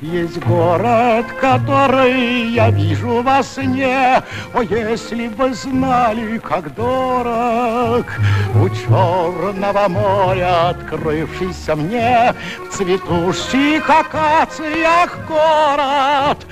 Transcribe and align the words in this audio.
Есть 0.00 0.38
город, 0.44 1.26
который 1.40 2.52
я 2.52 2.70
вижу 2.70 3.20
во 3.20 3.42
сне, 3.42 4.22
О, 4.54 4.62
если 4.62 5.26
бы 5.26 5.52
знали, 5.52 6.38
как 6.38 6.72
дорог 6.74 8.06
У 8.54 8.68
черного 8.68 9.88
моря, 9.88 10.68
открывшийся 10.68 11.74
мне 11.74 12.32
В 12.60 12.76
цветущих 12.76 13.90
акациях 13.90 15.18
город 15.26 16.46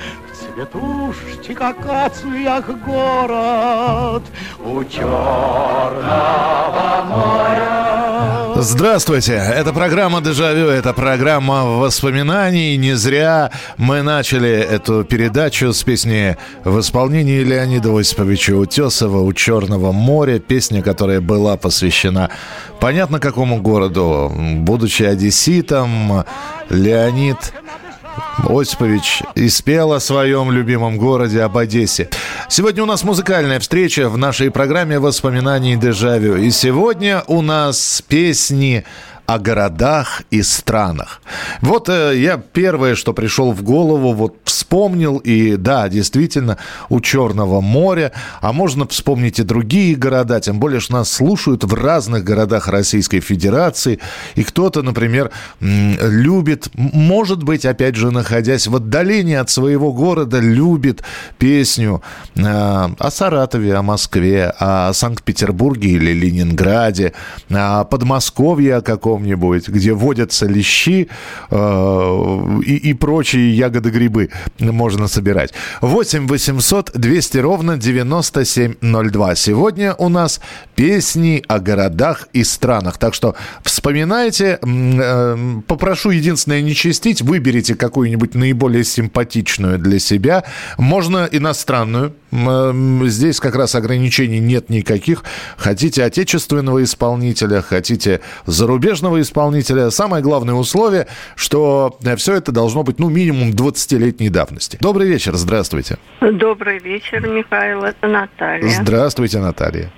В 0.57 0.59
цветущих 0.59 1.61
акациях 1.61 2.65
город 2.87 4.23
У 4.65 4.83
черного 4.85 6.15
моря 7.07 7.87
Здравствуйте, 8.59 9.35
это 9.35 9.75
программа 9.75 10.23
«Дежавю», 10.23 10.69
это 10.69 10.95
программа 10.95 11.65
воспоминаний. 11.65 12.79
Не 12.79 12.95
зря 12.95 13.51
мы 13.77 14.01
начали 14.01 14.49
эту 14.49 15.05
передачу 15.05 15.75
с 15.75 15.83
песни 15.83 16.39
в 16.65 16.81
исполнении 16.81 17.41
Леонида 17.41 17.95
Осиповича 17.95 18.57
Утесова 18.57 19.21
«У 19.21 19.33
Черного 19.35 19.93
моря», 19.93 20.39
песня, 20.39 20.81
которая 20.81 21.21
была 21.21 21.59
посвящена 21.59 22.31
понятно 22.81 23.21
какому 23.21 23.61
городу. 23.61 24.33
Будучи 24.35 25.03
одесситом, 25.03 26.25
Леонид 26.71 27.53
Осипович 28.45 29.23
и 29.35 29.49
спел 29.49 29.93
о 29.93 30.01
своем 30.01 30.51
любимом 30.51 30.99
городе, 30.99 31.43
об 31.43 31.57
Одессе. 31.57 32.09
Сегодня 32.49 32.83
у 32.83 32.87
нас 32.87 33.05
музыкальная 33.05 33.61
встреча 33.61 34.09
в 34.09 34.19
нашей 34.19 34.51
программе 34.51 34.99
«Воспоминаний 34.99 35.77
дежавю». 35.77 36.37
И 36.37 36.51
сегодня 36.51 37.23
у 37.27 37.43
нас 37.43 38.03
песни 38.07 38.85
о 39.27 39.39
городах 39.39 40.23
и 40.31 40.43
странах. 40.43 41.21
Вот 41.61 41.89
э, 41.89 42.17
я 42.17 42.39
первое, 42.39 42.95
что 42.95 43.13
пришел 43.13 43.53
в 43.53 43.63
голову, 43.63 44.13
вот 44.13 44.37
вспомнил, 44.45 44.66
и 45.25 45.57
да, 45.57 45.89
действительно, 45.89 46.59
у 46.89 47.01
Черного 47.01 47.61
моря, 47.61 48.13
а 48.41 48.53
можно 48.53 48.87
вспомнить 48.87 49.39
и 49.39 49.43
другие 49.43 49.97
города, 49.97 50.41
тем 50.41 50.61
более, 50.61 50.81
что 50.81 50.95
нас 50.95 51.11
слушают 51.11 51.65
в 51.65 51.75
разных 51.75 52.25
городах 52.25 52.69
Российской 52.69 53.21
Федерации, 53.21 53.99
и 54.35 54.43
кто-то, 54.43 54.83
например, 54.83 55.31
любит, 55.61 56.69
может 56.75 57.43
быть, 57.43 57.65
опять 57.65 57.97
же, 57.97 58.11
находясь 58.11 58.67
в 58.67 58.77
отдалении 58.77 59.37
от 59.37 59.51
своего 59.51 59.93
города, 59.93 60.39
любит 60.39 61.03
песню 61.39 62.03
э, 62.35 62.43
о 62.43 63.11
Саратове, 63.11 63.75
о 63.75 63.83
Москве, 63.83 64.53
о 64.59 64.93
Санкт-Петербурге 64.93 65.91
или 65.91 66.13
Ленинграде, 66.13 67.13
о 67.51 67.85
Подмосковье 67.85 68.77
о 68.77 68.83
каком-нибудь, 68.83 69.69
где 69.69 69.93
водятся 69.93 70.47
лещи 70.47 71.09
э, 71.51 72.61
и, 72.67 72.77
и 72.77 72.95
прочие 72.95 73.57
ягоды 73.57 73.91
грибы 73.91 74.31
можно 74.73 75.09
собирать. 75.09 75.53
8 75.81 76.27
800 76.27 76.93
200 76.95 77.39
ровно 77.39 77.77
9702. 77.77 79.35
Сегодня 79.35 79.95
у 79.95 80.09
нас 80.09 80.41
песни 80.75 81.43
о 81.49 81.59
городах 81.59 82.29
и 82.33 82.45
странах. 82.45 82.99
Так 82.99 83.15
что 83.15 83.35
вспоминайте. 83.63 84.59
Э, 84.63 85.37
Попрошу 85.67 86.11
единственное 86.11 86.63
не 86.63 86.75
чистить. 86.75 87.23
Выберите 87.23 87.75
какую-нибудь 87.75 88.35
наиболее 88.35 88.85
симпатичную 88.85 89.79
для 89.79 89.99
себя. 89.99 90.45
Можно 90.79 91.29
иностранную. 91.31 92.15
Э, 92.33 92.73
Здесь 93.07 93.41
как 93.41 93.55
раз 93.55 93.75
ограничений 93.75 94.39
нет 94.41 94.71
никаких. 94.71 95.25
Хотите 95.57 96.05
отечественного 96.05 96.83
исполнителя, 96.85 97.63
хотите 97.63 98.21
зарубежного 98.47 99.21
исполнителя. 99.21 99.91
Самое 99.91 100.23
главное 100.23 100.55
условие, 100.55 101.07
что 101.35 101.99
все 102.17 102.35
это 102.35 102.53
должно 102.53 102.83
быть, 102.83 102.99
ну, 102.99 103.09
минимум 103.09 103.51
20-летней 103.51 104.29
давности. 104.29 104.46
Добрый 104.81 105.09
вечер, 105.09 105.35
здравствуйте. 105.35 105.97
Добрый 106.21 106.79
вечер, 106.79 107.27
Михаил, 107.27 107.85
это 107.85 108.07
Наталья. 108.07 108.69
Здравствуйте, 108.69 109.39
Наталья. 109.39 109.91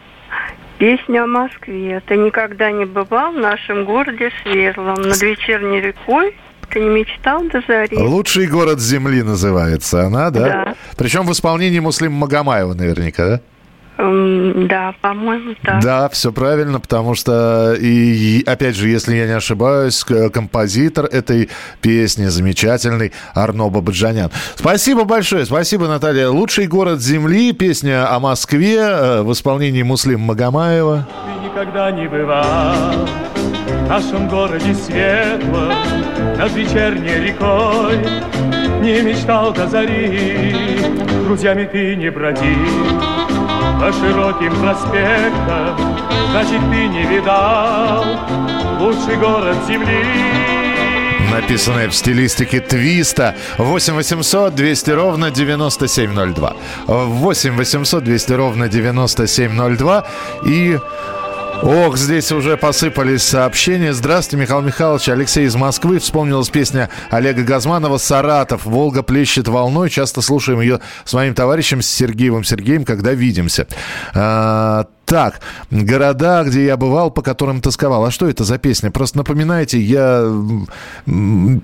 Песня 0.79 1.25
о 1.25 1.27
Москве. 1.27 2.01
Ты 2.07 2.17
никогда 2.17 2.71
не 2.71 2.85
бывал 2.85 3.33
в 3.33 3.39
нашем 3.39 3.85
городе 3.85 4.31
Светлом, 4.43 5.03
над 5.03 5.21
вечерней 5.21 5.81
рекой. 5.81 6.37
Ты 6.71 6.81
не 6.81 6.89
мечтал 6.89 7.43
до 7.45 7.63
зари? 7.67 7.97
Лучший 7.97 8.47
город 8.47 8.79
Земли 8.79 9.23
называется 9.23 10.07
она, 10.07 10.31
да? 10.31 10.41
Да. 10.41 10.75
Причем 10.97 11.27
в 11.27 11.33
исполнении 11.33 11.81
Муслима 11.81 12.19
Магомаева 12.19 12.75
наверняка, 12.75 13.27
да? 13.27 13.41
Да, 13.99 14.95
по-моему, 15.01 15.57
так. 15.61 15.83
Да, 15.83 16.09
все 16.09 16.31
правильно, 16.31 16.79
потому 16.79 17.17
что, 17.17 17.75
и, 17.75 18.39
и, 18.39 18.45
опять 18.45 18.77
же, 18.77 18.89
если 18.89 19.17
я 19.17 19.27
не 19.27 19.33
ошибаюсь, 19.33 20.05
композитор 20.33 21.07
этой 21.07 21.51
песни 21.81 22.27
замечательный 22.27 23.13
Арно 23.35 23.69
Бабаджанян. 23.69 24.31
Спасибо 24.55 25.03
большое, 25.03 25.45
спасибо, 25.47 25.89
Наталья. 25.89 26.29
Лучший 26.29 26.69
город 26.69 27.01
Земли, 27.01 27.53
песня 27.53 28.09
о 28.15 28.21
Москве 28.21 28.77
э, 28.79 29.23
в 29.23 29.33
исполнении 29.33 29.83
Муслима 29.83 30.27
Магомаева. 30.27 31.09
Ты 31.27 31.49
никогда 31.49 31.91
не 31.91 32.07
бывал 32.07 33.09
в 33.67 33.89
нашем 33.89 34.29
городе 34.29 34.75
светлом, 34.75 35.73
над 36.37 36.53
вечерней 36.55 37.27
рекой. 37.27 37.99
Не 38.81 39.03
мечтал 39.03 39.53
до 39.53 39.67
зари, 39.67 40.55
друзьями 41.25 41.69
ты 41.73 41.97
не 41.97 42.11
бродил 42.11 43.18
по 43.81 43.93
широким 43.93 44.55
проспектам. 44.61 45.77
Значит, 46.31 46.61
ты 46.71 46.87
не 46.89 47.05
видал 47.05 48.05
лучший 48.79 49.17
город 49.17 49.57
земли. 49.67 50.05
Написанная 51.31 51.89
в 51.89 51.95
стилистике 51.95 52.61
твиста. 52.61 53.37
8 53.59 53.95
800 53.95 54.55
200 54.55 54.91
ровно 54.91 55.31
9702. 55.31 56.57
8 56.87 57.57
800 57.57 58.05
200 58.05 58.33
ровно 58.33 58.69
9702. 58.69 60.05
И... 60.47 60.79
Ох, 61.63 61.97
здесь 61.97 62.31
уже 62.31 62.57
посыпались 62.57 63.23
сообщения. 63.23 63.93
Здравствуйте, 63.93 64.43
Михаил 64.43 64.61
Михайлович. 64.63 65.09
Алексей 65.09 65.45
из 65.45 65.57
Москвы. 65.57 65.99
Вспомнилась 65.99 66.49
песня 66.51 66.89
Олега 67.11 67.43
Газманова 67.43 67.99
«Саратов». 67.99 68.65
«Волга 68.65 69.03
плещет 69.03 69.49
волной». 69.49 69.91
Часто 69.91 70.23
слушаем 70.23 70.61
ее 70.61 70.81
с 71.05 71.13
моим 71.15 71.35
товарищем, 71.35 71.83
с 71.83 71.89
Сергеем 71.89 72.45
Сергеем, 72.45 72.85
когда 72.85 73.13
видимся. 73.13 73.67
А, 74.15 74.87
так, 75.09 75.41
города, 75.71 76.45
где 76.45 76.67
я 76.67 76.77
бывал, 76.77 77.11
по 77.11 77.23
которым 77.23 77.63
тосковал. 77.63 78.05
А 78.05 78.11
что 78.11 78.29
это 78.29 78.45
за 78.45 78.59
песня? 78.59 78.91
Просто 78.91 79.17
напоминайте, 79.17 79.81
я 79.81 80.31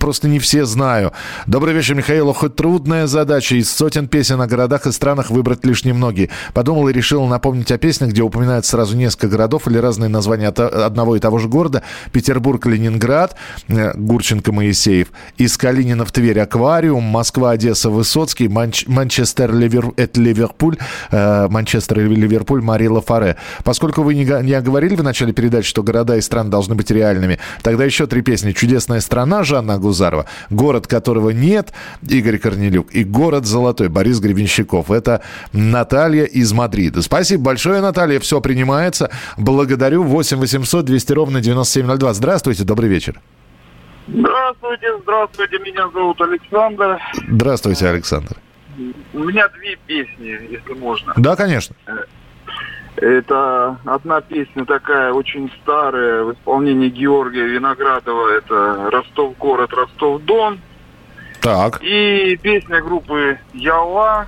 просто 0.01 0.29
не 0.29 0.39
все 0.39 0.65
знаю. 0.65 1.13
Добрый 1.47 1.75
вечер, 1.75 1.95
Михаил. 1.95 2.33
Хоть 2.33 2.57
трудная 2.57 3.07
задача 3.07 3.57
из 3.57 3.71
сотен 3.71 4.09
песен 4.09 4.41
о 4.41 4.47
городах 4.47 4.87
и 4.87 4.93
странах 4.93 5.29
выбрать 5.29 5.63
лишь 5.67 5.85
немногие. 5.85 6.31
Подумал 6.55 6.89
и 6.89 6.95
решил 6.95 7.27
напомнить 7.27 7.71
о 7.71 7.77
песнях, 7.77 8.11
где 8.11 8.23
упоминают 8.23 8.65
сразу 8.65 8.97
несколько 8.97 9.29
городов 9.29 9.69
или 9.69 9.77
разные 9.77 10.09
названия 10.09 10.49
от 10.49 10.59
одного 10.61 11.17
и 11.17 11.21
того 11.21 11.39
же 11.39 11.49
города. 11.49 11.83
Петербург, 12.13 12.65
Ленинград, 12.65 13.37
э, 13.69 13.93
Гурченко, 13.95 14.53
Моисеев. 14.53 15.09
Из 15.37 15.59
Калинина 15.59 16.07
в 16.07 16.13
Тверь, 16.13 16.41
Аквариум, 16.41 17.05
Москва, 17.05 17.51
Одесса, 17.51 17.91
Высоцкий, 17.91 18.47
Манч- 18.47 18.85
Манчестер, 18.87 19.55
Ливер, 19.55 19.93
это 19.97 20.19
Ливерпуль, 20.19 20.79
э, 21.11 21.49
Манчестер 21.51 21.99
Ливерпуль, 21.99 22.63
Марила 22.63 23.03
Фаре. 23.03 23.34
Поскольку 23.65 24.03
вы 24.03 24.15
не, 24.15 24.25
не 24.25 24.53
оговорили 24.53 24.95
в 24.95 25.03
начале 25.03 25.33
передачи, 25.33 25.69
что 25.69 25.83
города 25.83 26.17
и 26.17 26.21
страны 26.21 26.51
должны 26.51 26.75
быть 26.75 26.91
реальными, 26.91 27.39
тогда 27.63 27.85
еще 27.85 28.07
три 28.07 28.23
песни. 28.23 28.53
«Чудесная 28.53 29.01
страна» 29.01 29.45
Жанна 29.45 29.75
Агузарова, 29.75 30.27
«Город, 30.51 30.87
которого 30.87 31.31
нет» 31.31 31.73
Игорь 32.09 32.39
Корнелюк 32.39 32.93
и 32.93 33.05
«Город 33.05 33.47
золотой» 33.47 33.89
Борис 33.89 34.21
Гребенщиков. 34.21 34.91
Это 34.91 35.23
Наталья 35.53 36.25
из 36.25 36.53
Мадрида. 36.53 37.03
Спасибо 37.03 37.45
большое, 37.45 37.81
Наталья, 37.81 38.21
все 38.21 38.41
принимается. 38.41 39.11
Благодарю. 39.37 40.03
8 40.03 40.39
800 40.39 40.85
200 40.85 41.13
ровно 41.13 41.41
9702. 41.41 42.15
Здравствуйте, 42.15 42.65
добрый 42.65 42.89
вечер. 42.89 43.21
Здравствуйте, 44.07 44.87
здравствуйте, 45.03 45.59
меня 45.59 45.89
зовут 45.89 46.21
Александр. 46.21 47.01
Здравствуйте, 47.29 47.89
Александр. 47.89 48.37
У 49.13 49.19
меня 49.21 49.49
две 49.49 49.77
песни, 49.87 50.39
если 50.51 50.73
можно. 50.75 51.15
Да, 51.17 51.37
конечно. 51.37 51.75
Это 53.05 53.77
одна 53.85 54.23
песня 54.23 54.65
такая 54.65 55.13
очень 55.13 55.53
старая 55.61 56.25
в 56.25 56.33
исполнении 56.33 56.89
Георгия 56.89 57.45
Виноградова. 57.45 58.31
Это 58.31 58.89
Ростов 58.91 59.37
город, 59.37 59.75
Ростов 59.75 60.23
Дон. 60.23 60.59
Так. 61.43 61.83
И 61.83 62.39
песня 62.43 62.81
группы 62.81 63.39
Яла 63.53 64.27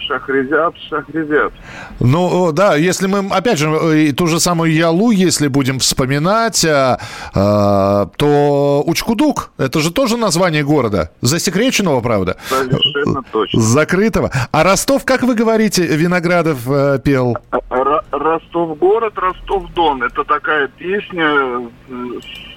Шахрезят, 0.00 0.74
Шахрезят. 0.88 1.52
Ну, 2.00 2.52
да, 2.52 2.76
если 2.76 3.06
мы, 3.06 3.28
опять 3.30 3.58
же, 3.58 3.68
э, 3.68 4.12
ту 4.12 4.26
же 4.26 4.40
самую 4.40 4.72
Ялу, 4.72 5.10
если 5.10 5.48
будем 5.48 5.78
вспоминать, 5.78 6.64
а, 6.64 6.98
а, 7.34 8.06
то 8.16 8.82
Учкудук, 8.86 9.50
это 9.58 9.80
же 9.80 9.92
тоже 9.92 10.16
название 10.16 10.64
города. 10.64 11.10
Засекреченного, 11.20 12.00
правда? 12.00 12.36
Совершенно 12.48 13.22
точно. 13.30 13.60
Закрытого. 13.60 14.30
А 14.50 14.64
Ростов, 14.64 15.04
как 15.04 15.22
вы 15.22 15.34
говорите, 15.34 15.84
Виноградов 15.84 16.58
э, 16.68 16.98
пел? 17.02 17.36
Ростов 18.10 18.78
город, 18.78 19.14
Ростов 19.16 19.72
Дон. 19.74 20.02
Это 20.02 20.24
такая 20.24 20.68
песня 20.68 21.70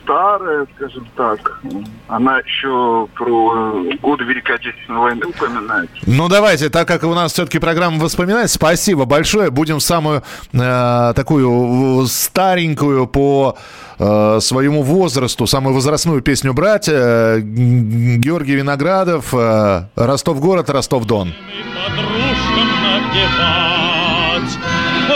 старая, 0.05 0.65
скажем 0.75 1.07
так. 1.17 1.59
Она 2.07 2.39
еще 2.39 3.07
про 3.15 3.83
годы 4.01 4.23
Великой 4.23 4.55
Отечественной 4.55 4.99
войны 4.99 5.25
упоминает. 5.25 5.89
Ну, 6.05 6.29
давайте, 6.29 6.69
так 6.69 6.87
как 6.87 7.03
у 7.03 7.13
нас 7.13 7.33
все-таки 7.33 7.59
программа 7.59 7.99
воспоминать, 7.99 8.51
спасибо 8.51 9.05
большое. 9.05 9.49
Будем 9.49 9.79
самую 9.79 10.23
э, 10.53 11.13
такую 11.15 12.05
старенькую 12.05 13.07
по 13.07 13.57
э, 13.97 14.39
своему 14.41 14.83
возрасту, 14.83 15.47
самую 15.47 15.73
возрастную 15.73 16.21
песню 16.21 16.53
брать. 16.53 16.87
Э, 16.87 17.39
Георгий 17.41 18.55
Виноградов, 18.55 19.33
э, 19.33 19.87
Ростов-город, 19.95 20.69
Ростов-Дон. 20.69 21.33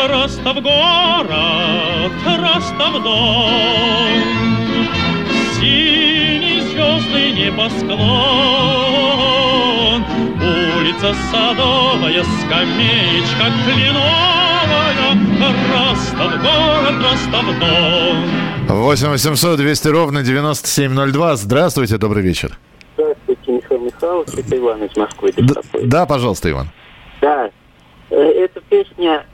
Ростов-город, 0.09 2.12
Ростов-дон 2.25 4.59
Синий 5.60 6.62
звездный 6.62 7.32
небосклон 7.34 8.00
Улица 10.78 11.14
Садовая, 11.30 12.24
скамеечка 12.24 13.52
кленовая 13.66 15.18
Ростов-город, 15.74 16.96
Ростов-дон 17.04 18.18
8 18.70 19.10
800 19.10 19.58
200 19.58 19.88
ровно 19.90 20.24
9702. 20.24 21.36
Здравствуйте, 21.36 21.98
добрый 21.98 22.24
вечер. 22.24 22.58
Здравствуйте, 22.94 23.52
Михаил 23.52 23.82
Михайлович, 23.82 24.30
это 24.38 24.58
Иван 24.58 24.84
из 24.84 24.96
Москвы. 24.96 25.34
Да, 25.36 25.62
да, 25.84 26.06
пожалуйста, 26.06 26.50
Иван. 26.50 26.70
Да, 27.20 27.50
э, 28.12 28.16
эта 28.16 28.62
песня 28.62 29.26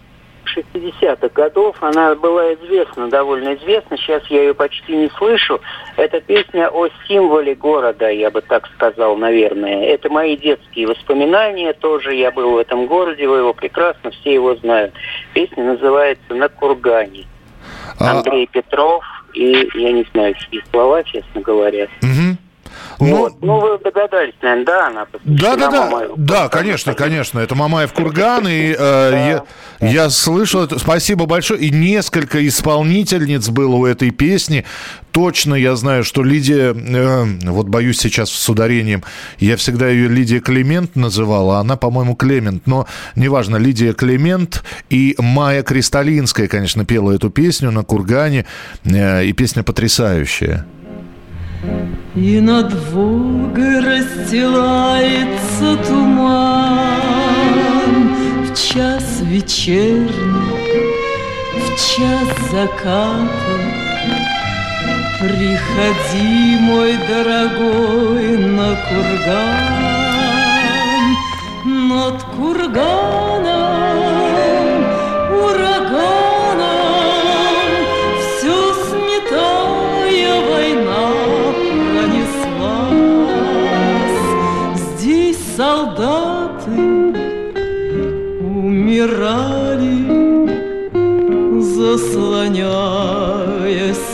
60-х 0.55 1.29
годов. 1.29 1.75
Она 1.81 2.15
была 2.15 2.53
известна, 2.55 3.09
довольно 3.09 3.55
известна. 3.55 3.97
Сейчас 3.97 4.25
я 4.27 4.41
ее 4.41 4.53
почти 4.53 4.95
не 4.95 5.09
слышу. 5.17 5.59
Это 5.97 6.21
песня 6.21 6.69
о 6.69 6.87
символе 7.07 7.55
города, 7.55 8.09
я 8.09 8.31
бы 8.31 8.41
так 8.41 8.67
сказал, 8.75 9.17
наверное. 9.17 9.85
Это 9.85 10.09
мои 10.09 10.37
детские 10.37 10.87
воспоминания 10.87 11.73
тоже. 11.73 12.15
Я 12.15 12.31
был 12.31 12.51
в 12.51 12.57
этом 12.57 12.87
городе, 12.87 13.27
вы 13.27 13.37
его 13.37 13.53
прекрасно, 13.53 14.11
все 14.11 14.33
его 14.33 14.55
знают. 14.55 14.93
Песня 15.33 15.63
называется 15.63 16.33
«На 16.33 16.49
кургане». 16.49 17.25
А, 17.99 18.11
Андрей 18.11 18.47
Петров 18.47 19.03
и, 19.33 19.69
я 19.75 19.91
не 19.91 20.05
знаю, 20.13 20.33
какие 20.33 20.63
слова, 20.71 21.03
честно 21.03 21.41
говоря. 21.41 21.87
Угу. 22.01 22.37
Ну, 23.00 23.18
вот. 23.18 23.33
ну, 23.42 23.59
вы 23.59 23.77
догадались, 23.80 24.33
наверное, 24.42 24.65
да, 24.65 24.88
она 24.88 25.07
Да, 25.24 25.56
да, 25.56 25.69
да, 25.69 26.07
да, 26.15 26.50
конечно, 26.50 26.94
конечно, 26.94 27.39
это 27.39 27.56
Мамаев 27.56 27.92
Курган, 27.94 28.47
и 28.47 28.75
э, 28.77 29.44
я, 29.81 29.88
я 29.88 30.09
слышал 30.09 30.63
это, 30.63 30.80
спасибо 30.80 31.25
большое, 31.25 31.59
и 31.59 31.71
несколько 31.71 32.45
исполнительниц 32.47 33.50
было 33.50 33.75
у 33.75 33.86
этой 33.86 34.12
песни, 34.12 34.65
точно 35.12 35.56
я 35.56 35.75
знаю, 35.75 36.03
что 36.03 36.24
Лидия, 36.24 36.74
э, 36.74 37.24
вот 37.50 37.68
боюсь 37.68 38.00
сейчас 38.00 38.30
с 38.31 38.50
ударением, 38.50 39.03
я 39.39 39.57
всегда 39.57 39.89
ее 39.89 40.07
Лидия 40.07 40.39
Климент 40.39 40.95
называла, 40.95 41.57
а 41.57 41.62
она, 41.62 41.75
по-моему, 41.75 42.15
Клемент, 42.15 42.65
но 42.65 42.88
неважно, 43.15 43.57
Лидия 43.57 43.94
Климент 43.94 44.63
и 44.89 45.15
Майя 45.18 45.63
Кристалинская, 45.63 46.48
конечно, 46.48 46.86
пела 46.86 47.12
эту 47.12 47.30
песню 47.30 47.71
на 47.71 47.83
Кургане, 47.83 48.45
э, 48.86 49.25
и 49.25 49.33
песня 49.33 49.63
потрясающая. 49.63 50.65
И 52.15 52.39
над 52.39 52.73
Волгой 52.91 53.79
расстилается 53.79 55.77
туман. 55.88 56.85
В 58.45 58.53
час 58.56 59.21
вечерний, 59.21 60.09
в 61.53 61.67
час 61.77 62.27
заката 62.51 63.75
Приходи, 65.19 66.57
мой 66.59 66.97
дорогой, 67.07 68.38
на 68.38 68.75
курган. 68.88 69.95
Над 71.63 72.21
курганом 72.35 73.64
умирали, 88.95 90.07
заслоняя 91.62 93.25
сердцем 93.94 94.04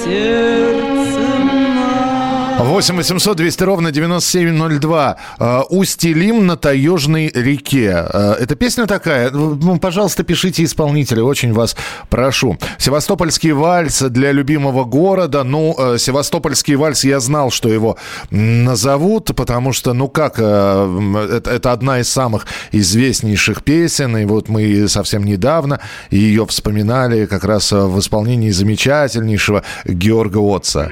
8 2.82 2.96
800 2.96 3.38
200 3.38 3.64
ровно 3.64 3.92
9702. 3.92 5.18
А, 5.38 5.62
Устелим 5.70 6.48
на 6.48 6.58
Таежной 6.58 7.32
реке. 7.32 7.92
А, 7.94 8.36
эта 8.40 8.56
песня 8.56 8.88
такая. 8.88 9.30
Ну, 9.30 9.78
пожалуйста, 9.78 10.24
пишите 10.24 10.64
исполнителя. 10.64 11.24
Очень 11.24 11.54
вас 11.54 11.76
прошу. 12.10 12.58
Севастопольский 12.80 13.52
вальс 13.52 14.02
для 14.02 14.32
любимого 14.32 14.84
города. 14.84 15.44
Ну, 15.44 15.76
э, 15.78 15.98
Севастопольский 16.00 16.74
вальс, 16.74 17.04
я 17.04 17.20
знал, 17.20 17.52
что 17.52 17.70
его 17.70 17.98
назовут, 18.32 19.36
потому 19.36 19.74
что, 19.74 19.94
ну 19.94 20.08
как, 20.08 20.40
это, 20.40 21.52
это 21.52 21.72
одна 21.72 22.00
из 22.00 22.10
самых 22.10 22.48
известнейших 22.72 23.64
песен. 23.64 24.18
И 24.18 24.26
вот 24.26 24.50
мы 24.50 24.88
совсем 24.88 25.24
недавно 25.24 25.80
ее 26.10 26.48
вспоминали 26.48 27.28
как 27.28 27.44
раз 27.44 27.72
в 27.72 28.00
исполнении 28.00 28.50
замечательнейшего 28.50 29.62
Георга 29.86 30.40
Отца. 30.40 30.90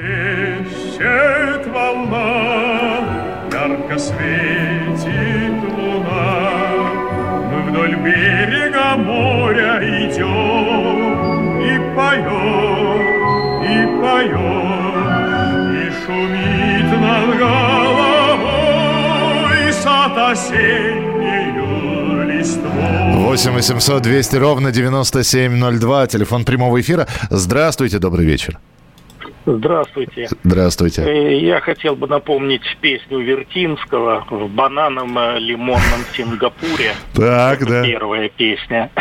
Светит 3.99 5.61
луна, 5.77 6.49
мы 7.51 7.57
вдоль 7.69 7.95
берега 7.97 8.95
моря 8.95 9.79
идем 9.83 11.59
и 11.59 11.77
поем, 11.95 13.01
и 13.61 13.75
поем, 14.01 15.03
и 15.75 15.85
шумит 16.05 16.89
над 17.01 17.29
головой 17.37 18.49
сад 19.73 20.15
листвой. 22.25 23.13
8 23.25 23.51
800 23.51 24.01
200 24.01 24.35
ровно 24.37 24.71
9702, 24.71 26.07
телефон 26.07 26.45
прямого 26.45 26.79
эфира. 26.79 27.05
Здравствуйте, 27.29 27.99
добрый 27.99 28.25
вечер. 28.25 28.57
Здравствуйте. 29.57 30.27
Здравствуйте. 30.43 31.01
Э, 31.01 31.39
я 31.39 31.59
хотел 31.59 31.95
бы 31.95 32.07
напомнить 32.07 32.61
песню 32.81 33.19
Вертинского 33.19 34.25
в 34.29 34.49
бананом 34.49 35.17
э, 35.17 35.39
лимонном 35.39 36.05
Сингапуре. 36.15 36.93
Так, 37.15 37.65
да. 37.65 37.83
Первая 37.83 38.29
песня. 38.29 38.91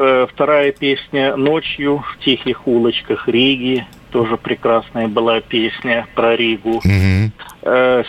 Э, 0.00 0.26
вторая 0.32 0.70
песня 0.70 1.34
«Ночью 1.34 2.04
в 2.06 2.24
тихих 2.24 2.68
улочках 2.68 3.26
Риги». 3.26 3.84
Тоже 4.12 4.36
прекрасная 4.36 5.08
была 5.08 5.40
песня 5.40 6.06
про 6.14 6.36
Ригу. 6.36 6.76
Угу. 6.76 7.32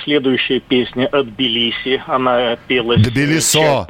Следующая 0.04 0.60
песня 0.60 1.08
от 1.08 1.34
Тбилиси. 1.34 2.04
Она 2.06 2.58
пелась... 2.68 3.02
Тбилисо. 3.02 3.88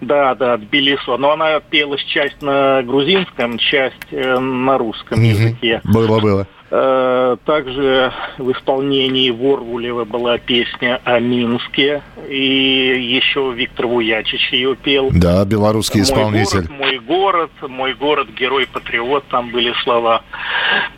Да, 0.00 0.34
да, 0.34 0.56
Тбилисо. 0.56 1.16
Но 1.18 1.30
она 1.30 1.60
пелась 1.60 2.02
часть 2.02 2.42
на 2.42 2.82
грузинском, 2.82 3.58
часть 3.58 4.10
на 4.10 4.76
русском 4.76 5.20
угу. 5.20 5.28
языке. 5.28 5.80
Было, 5.84 6.20
было. 6.20 6.40
Э, 6.42 6.59
также 6.70 8.12
в 8.38 8.52
исполнении 8.52 9.30
Ворвулева 9.30 10.04
была 10.04 10.38
песня 10.38 11.00
о 11.04 11.18
Минске. 11.20 12.02
И 12.28 13.14
еще 13.16 13.52
Виктор 13.54 13.86
Вуячич 13.86 14.52
ее 14.52 14.76
пел. 14.76 15.10
Да, 15.12 15.44
белорусский 15.44 16.02
исполнитель. 16.02 16.68
Мой 16.70 16.98
город, 16.98 17.50
мой 17.60 17.70
город, 17.70 17.70
мой 17.90 17.94
город, 17.94 18.28
герой-патриот, 18.38 19.24
там 19.28 19.50
были 19.50 19.72
слова. 19.82 20.22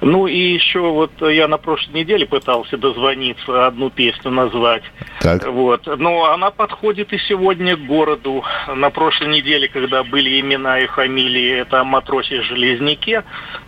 Ну 0.00 0.26
и 0.26 0.55
еще 0.55 0.81
вот 0.81 1.11
я 1.21 1.49
на 1.49 1.59
прошлой 1.59 2.00
неделе 2.00 2.26
пытался 2.26 2.76
дозвониться, 2.76 3.67
одну 3.67 3.91
песню 3.91 4.31
назвать. 4.31 4.83
Так. 5.21 5.47
Вот. 5.47 5.87
Но 5.99 6.33
она 6.33 6.50
подходит 6.50 7.12
и 7.12 7.19
сегодня 7.29 7.76
к 7.76 7.87
городу. 7.87 8.45
На 8.75 8.91
прошлой 8.91 9.29
неделе, 9.29 9.69
когда 9.69 10.02
были 10.02 10.41
имена 10.41 10.81
и 10.81 10.87
фамилии, 10.87 11.61
это 11.61 11.81
о 11.81 11.85
матросе 11.85 12.43
Железняке, 12.43 13.25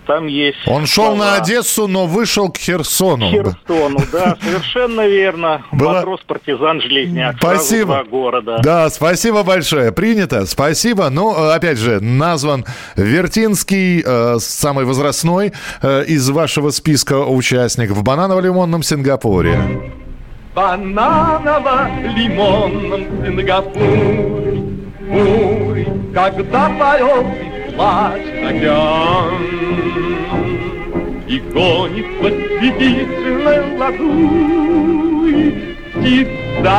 там 0.07 0.27
есть... 0.27 0.59
Он 0.67 0.87
шел 0.87 1.17
слова. 1.17 1.19
на 1.19 1.37
Одессу, 1.37 1.87
но 1.95 2.07
вышел 2.07 2.49
к 2.51 2.59
Херсону. 2.59 3.31
Херсону, 3.31 4.01
да, 4.13 4.37
совершенно 4.43 5.07
верно. 5.07 5.63
Была- 5.71 5.93
Матрос, 5.95 6.21
партизан, 6.27 6.81
железняк. 6.81 7.39
Сразу 7.39 7.55
Спасибо. 7.57 7.87
два 7.87 8.03
города. 8.05 8.59
Да, 8.65 8.91
спасибо 8.91 9.45
большое. 9.45 9.93
Принято. 9.93 10.45
Спасибо. 10.47 11.09
Ну, 11.09 11.51
опять 11.53 11.79
же, 11.79 12.01
назван 12.01 12.65
Вертинский, 12.97 14.03
э, 14.05 14.39
самый 14.41 14.85
возрастной 14.87 15.53
э, 15.83 16.05
из 16.07 16.29
вашего 16.31 16.71
списка 16.71 17.21
участников 17.25 17.99
в 17.99 18.03
бананово-лимонном 18.03 18.83
Сингапуре. 18.83 19.57
бананово-лимонном 20.57 23.25
Сингапуре. 23.25 24.63
Ой, 25.13 25.87
когда 26.13 26.69
поет 26.71 27.27
и 27.41 27.71
плачет 27.77 28.45
океан, 28.51 29.35
И 31.35 31.41
гонит 31.41 32.07
восхитительной 32.21 33.77
ладуй 33.77 35.35
Птица 35.93 36.71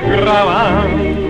караван. 0.00 1.27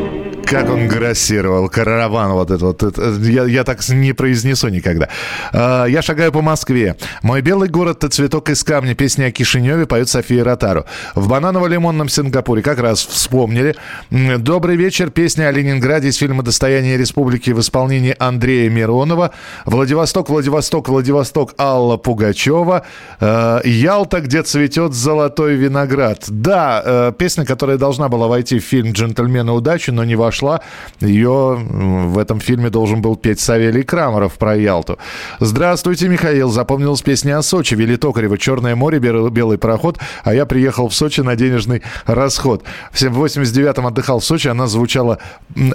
Как 0.51 0.71
он 0.71 0.89
грассировал, 0.89 1.69
караван 1.69 2.33
вот 2.33 2.51
этот 2.51 2.63
вот. 2.63 2.83
это, 2.83 3.11
я, 3.21 3.45
я 3.45 3.65
так 3.65 3.87
не 3.91 4.15
произнесу 4.15 4.69
никогда. 4.69 5.11
А, 5.53 5.85
я 5.85 6.01
шагаю 6.01 6.33
по 6.33 6.41
Москве. 6.41 6.97
Мой 7.21 7.43
белый 7.43 7.69
город– 7.69 7.99
это 7.99 8.09
цветок 8.09 8.49
из 8.49 8.65
камня. 8.65 8.95
Песня 8.95 9.27
о 9.27 9.31
Кишиневе 9.31 9.85
поет 9.85 10.09
София 10.09 10.43
Ротару. 10.43 10.87
В 11.15 11.29
бананово-лимонном 11.29 12.09
Сингапуре 12.09 12.63
как 12.63 12.79
раз 12.79 13.05
вспомнили. 13.05 13.77
Добрый 14.11 14.77
вечер. 14.77 15.11
Песня 15.11 15.49
о 15.49 15.53
Ленинграде 15.53 16.09
из 16.09 16.17
фильма 16.17 16.43
«Достояние 16.43 16.97
республики» 16.97 17.51
в 17.51 17.61
исполнении 17.61 18.17
Андрея 18.19 18.71
Миронова. 18.71 19.33
Владивосток, 19.67 20.31
Владивосток, 20.31 20.89
Владивосток 20.89 21.53
Алла 21.59 21.99
Пугачева. 21.99 22.87
Э, 23.21 23.61
Ялта, 23.65 24.23
где 24.23 24.43
цветет 24.43 24.95
золотой 24.95 25.57
виноград. 25.57 26.25
Да, 26.29 26.83
э, 26.83 27.13
песня, 27.19 27.45
которая 27.45 27.77
должна 27.77 28.09
была 28.09 28.29
войти 28.29 28.59
в 28.59 28.65
фильм 28.65 28.93
«Джентльмены 28.93 29.53
удачи», 29.53 29.91
но 29.91 30.05
не 30.05 30.17
вошла. 30.17 30.38
Ее 31.01 31.57
м, 31.59 32.13
в 32.13 32.19
этом 32.19 32.41
фильме 32.41 32.71
должен 32.71 33.03
был 33.03 33.17
петь 33.17 33.41
Савелий 33.41 33.83
Крамаров 33.83 34.35
про 34.35 34.57
Ялту. 34.57 34.99
Здравствуйте, 35.41 36.09
Михаил. 36.09 36.51
Запомнилась 36.51 37.03
песня 37.03 37.39
о 37.39 37.43
Сочи. 37.43 37.75
Вели 37.75 37.97
Токарева 37.97 38.39
«Черное 38.39 38.77
море», 38.77 38.99
«Белый, 38.99 39.59
пароход», 39.59 39.99
а 40.25 40.35
я 40.35 40.47
приехал 40.47 40.89
в 40.89 40.95
Сочи 40.95 41.21
на 41.21 41.37
денежный 41.37 41.83
расход. 42.07 42.65
В 42.93 43.03
89-м 43.03 43.87
отдыхал 43.87 44.21
в 44.21 44.25
Сочи, 44.25 44.49
она 44.49 44.67
звучала 44.67 45.19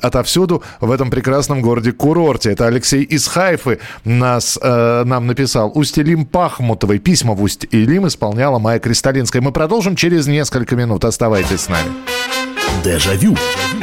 отовсюду 0.01 0.63
в 0.79 0.91
этом 0.91 1.09
прекрасном 1.09 1.61
городе-курорте. 1.61 2.51
Это 2.51 2.67
Алексей 2.67 3.03
из 3.03 3.27
Хайфы 3.27 3.79
нас, 4.03 4.59
э, 4.61 5.03
нам 5.05 5.27
написал. 5.27 5.71
Усть-Илим 5.73 6.25
Пахмутовой. 6.25 6.99
Письма 6.99 7.33
в 7.33 7.43
Усть-Илим 7.43 8.07
исполняла 8.07 8.59
Майя 8.59 8.79
Кристалинская. 8.79 9.41
Мы 9.41 9.51
продолжим 9.51 9.95
через 9.95 10.27
несколько 10.27 10.75
минут. 10.75 11.05
Оставайтесь 11.05 11.61
с 11.61 11.69
нами. 11.69 11.91
Дежавю. 12.83 13.31
Дежавю. 13.31 13.82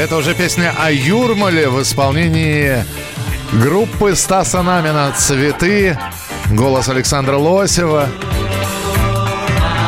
это 0.00 0.16
уже 0.16 0.34
песня 0.34 0.74
о 0.78 0.90
Юрмале 0.90 1.68
в 1.68 1.82
исполнении 1.82 2.84
группы 3.52 4.16
Стаса 4.16 4.62
Намина 4.62 5.12
«Цветы». 5.14 5.98
Голос 6.50 6.88
Александра 6.88 7.36
Лосева. 7.36 8.08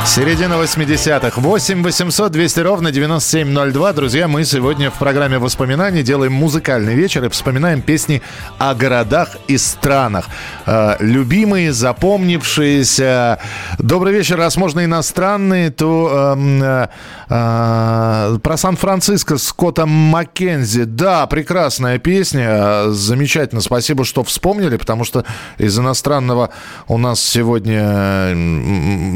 Середина 0.05 0.55
80-х. 0.55 1.41
8 1.41 1.83
800 1.83 2.33
200 2.33 2.61
ровно 2.61 2.91
9702. 2.91 3.93
Друзья, 3.93 4.27
мы 4.27 4.45
сегодня 4.45 4.91
в 4.91 4.99
программе 4.99 5.39
воспоминаний 5.39 6.03
делаем 6.03 6.33
музыкальный 6.33 6.95
вечер 6.95 7.25
и 7.25 7.29
вспоминаем 7.29 7.81
песни 7.83 8.21
о 8.59 8.75
городах 8.75 9.37
и 9.47 9.57
странах. 9.57 10.27
Э, 10.67 10.97
любимые, 10.99 11.73
запомнившиеся. 11.73 13.39
Добрый 13.79 14.13
вечер. 14.13 14.37
Раз 14.37 14.57
можно 14.57 14.85
иностранные, 14.85 15.71
то 15.71 16.35
эм, 16.37 16.63
э, 16.63 16.89
э, 17.29 18.39
про 18.43 18.57
Сан-Франциско 18.57 19.39
Скотта 19.39 19.87
Маккензи. 19.87 20.85
Да, 20.85 21.27
прекрасная 21.29 21.99
песня. 21.99 22.91
Замечательно. 22.91 23.61
Спасибо, 23.61 24.05
что 24.05 24.25
вспомнили, 24.25 24.77
потому 24.77 25.05
что 25.05 25.25
из 25.59 25.79
иностранного 25.79 26.51
у 26.89 26.99
нас 26.99 27.23
сегодня 27.23 28.33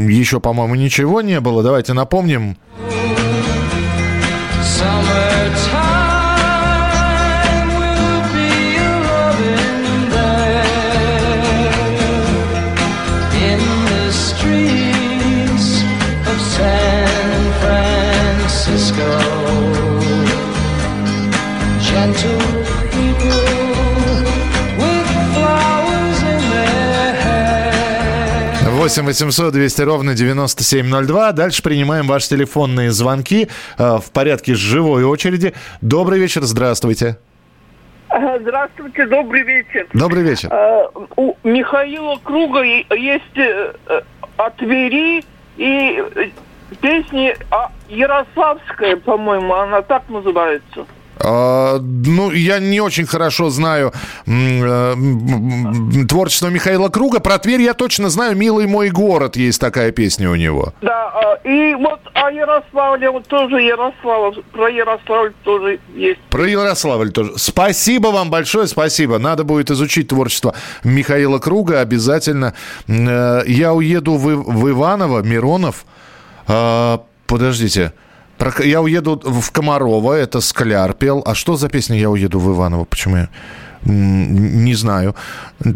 еще, 0.08 0.38
по-моему, 0.38 0.75
ничего 0.76 1.20
не 1.20 1.40
было. 1.40 1.62
Давайте 1.62 1.92
напомним. 1.92 2.56
Summertime 4.62 5.85
8 28.86 29.04
800 29.04 29.52
200 29.52 29.82
ровно 29.82 30.14
9702. 30.14 31.32
Дальше 31.32 31.60
принимаем 31.60 32.06
ваши 32.06 32.28
телефонные 32.28 32.92
звонки 32.92 33.48
э, 33.78 33.96
в 33.98 34.12
порядке 34.12 34.54
живой 34.54 35.02
очереди. 35.02 35.54
Добрый 35.80 36.20
вечер, 36.20 36.42
здравствуйте. 36.44 37.18
Ага, 38.08 38.38
Здравствуйте, 38.38 39.06
добрый 39.06 39.42
вечер. 39.42 39.88
Добрый 39.92 40.22
вечер. 40.22 40.50
Э, 40.52 40.86
У 41.16 41.34
Михаила 41.42 42.16
Круга 42.22 42.62
есть 42.62 43.36
э, 43.36 43.72
э, 43.88 44.00
«От 44.36 44.56
Твери» 44.58 45.24
и 45.56 46.04
э, 46.14 46.28
песни 46.80 47.34
а, 47.50 47.72
Ярославская, 47.88 48.94
по-моему, 48.98 49.52
она 49.52 49.82
так 49.82 50.08
называется. 50.08 50.86
А, 51.18 51.78
ну, 51.80 52.30
я 52.30 52.58
не 52.58 52.80
очень 52.80 53.06
хорошо 53.06 53.50
знаю 53.50 53.92
э, 54.26 54.94
творчество 56.08 56.48
Михаила 56.48 56.88
Круга. 56.88 57.20
Про 57.20 57.38
Тверь 57.38 57.62
я 57.62 57.74
точно 57.74 58.10
знаю. 58.10 58.36
«Милый 58.36 58.66
мой 58.66 58.90
город» 58.90 59.36
есть 59.36 59.60
такая 59.60 59.92
песня 59.92 60.30
у 60.30 60.34
него. 60.34 60.74
Да, 60.82 61.08
а, 61.08 61.34
и 61.48 61.74
вот 61.74 62.00
о 62.12 62.30
Ярославле, 62.30 63.10
вот 63.10 63.26
тоже 63.26 63.62
Ярослав, 63.62 64.34
про 64.52 64.68
Ярославль 64.68 65.32
тоже 65.42 65.80
есть. 65.94 66.20
Про 66.28 66.46
Ярославль 66.46 67.10
тоже. 67.12 67.32
Спасибо 67.36 68.08
вам 68.08 68.30
большое, 68.30 68.66
спасибо. 68.66 69.18
Надо 69.18 69.44
будет 69.44 69.70
изучить 69.70 70.08
творчество 70.08 70.54
Михаила 70.84 71.38
Круга 71.38 71.80
обязательно. 71.80 72.54
Э, 72.88 73.42
Я 73.46 73.72
уеду 73.72 74.16
в, 74.16 74.26
в 74.26 74.70
Иваново, 74.70 75.22
Миронов. 75.22 75.86
А, 76.46 77.02
подождите. 77.26 77.92
Я 78.64 78.80
уеду 78.80 79.20
в 79.24 79.50
Комарова, 79.50 80.12
это 80.12 80.40
Скляр 80.40 80.92
пел. 80.92 81.22
А 81.26 81.34
что 81.34 81.56
за 81.56 81.68
песня 81.68 81.98
«Я 81.98 82.10
уеду 82.10 82.38
в 82.38 82.52
Иваново»? 82.52 82.84
Почему 82.84 83.16
я... 83.16 83.28
Не 83.86 84.74
знаю. 84.74 85.14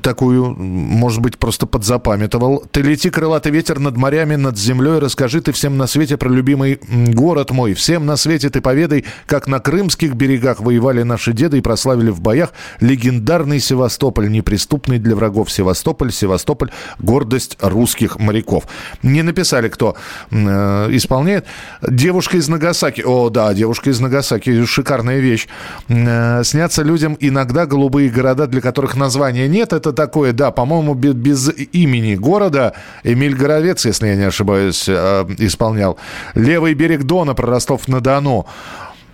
Такую, 0.03 0.57
может 0.57 1.21
быть, 1.21 1.39
просто 1.39 1.67
подзапамятовал. 1.67 2.65
Ты 2.71 2.83
лети, 2.83 3.09
крылатый 3.09 3.53
ветер 3.53 3.79
над 3.79 3.97
морями, 3.97 4.35
над 4.35 4.59
землей. 4.59 4.99
Расскажи 4.99 5.41
ты 5.41 5.53
всем 5.53 5.79
на 5.79 5.87
свете 5.87 6.17
про 6.17 6.29
любимый 6.29 6.81
город 6.91 7.53
мой. 7.53 7.75
Всем 7.75 8.07
на 8.07 8.17
свете 8.17 8.51
ты 8.51 8.61
поведай, 8.61 9.05
как 9.27 9.47
на 9.47 9.61
крымских 9.61 10.15
берегах 10.15 10.61
воевали 10.61 11.03
наши 11.03 11.33
деды 11.33 11.59
и 11.59 11.61
прославили 11.61 12.11
в 12.11 12.21
боях 12.21 12.53
легендарный 12.81 13.61
Севастополь, 13.61 14.29
неприступный 14.29 14.99
для 14.99 15.15
врагов 15.15 15.51
Севастополь, 15.53 16.13
Севастополь, 16.13 16.71
гордость 16.99 17.59
русских 17.61 18.19
моряков. 18.19 18.65
Не 19.05 19.23
написали, 19.23 19.69
кто 19.69 19.97
э, 20.33 20.89
исполняет. 20.91 21.47
Девушка 21.89 22.39
из 22.39 22.49
Нагасаки. 22.49 23.03
О, 23.03 23.31
да, 23.31 23.55
девушка 23.55 23.91
из 23.91 24.01
Нагасаки. 24.01 24.65
Шикарная 24.65 25.21
вещь. 25.21 25.47
Э, 25.89 26.43
Снятся 26.43 26.83
людям 26.83 27.17
иногда 27.21 27.67
голубые 27.67 28.00
города, 28.09 28.47
для 28.47 28.61
которых 28.61 28.97
названия 28.97 29.49
нет. 29.49 29.73
Это 29.73 29.93
такое, 29.93 30.33
да, 30.33 30.51
по-моему, 30.51 30.95
бе- 30.95 31.13
без 31.13 31.51
имени 31.73 32.15
города. 32.15 32.75
Эмиль 33.05 33.35
Горовец, 33.35 33.85
если 33.85 34.09
я 34.09 34.17
не 34.17 34.25
ошибаюсь, 34.25 34.85
э, 34.89 35.27
исполнял. 35.39 35.99
Левый 36.35 36.75
берег 36.75 37.05
Дона 37.05 37.35
про 37.35 37.49
Ростов-на-Дону. 37.49 38.47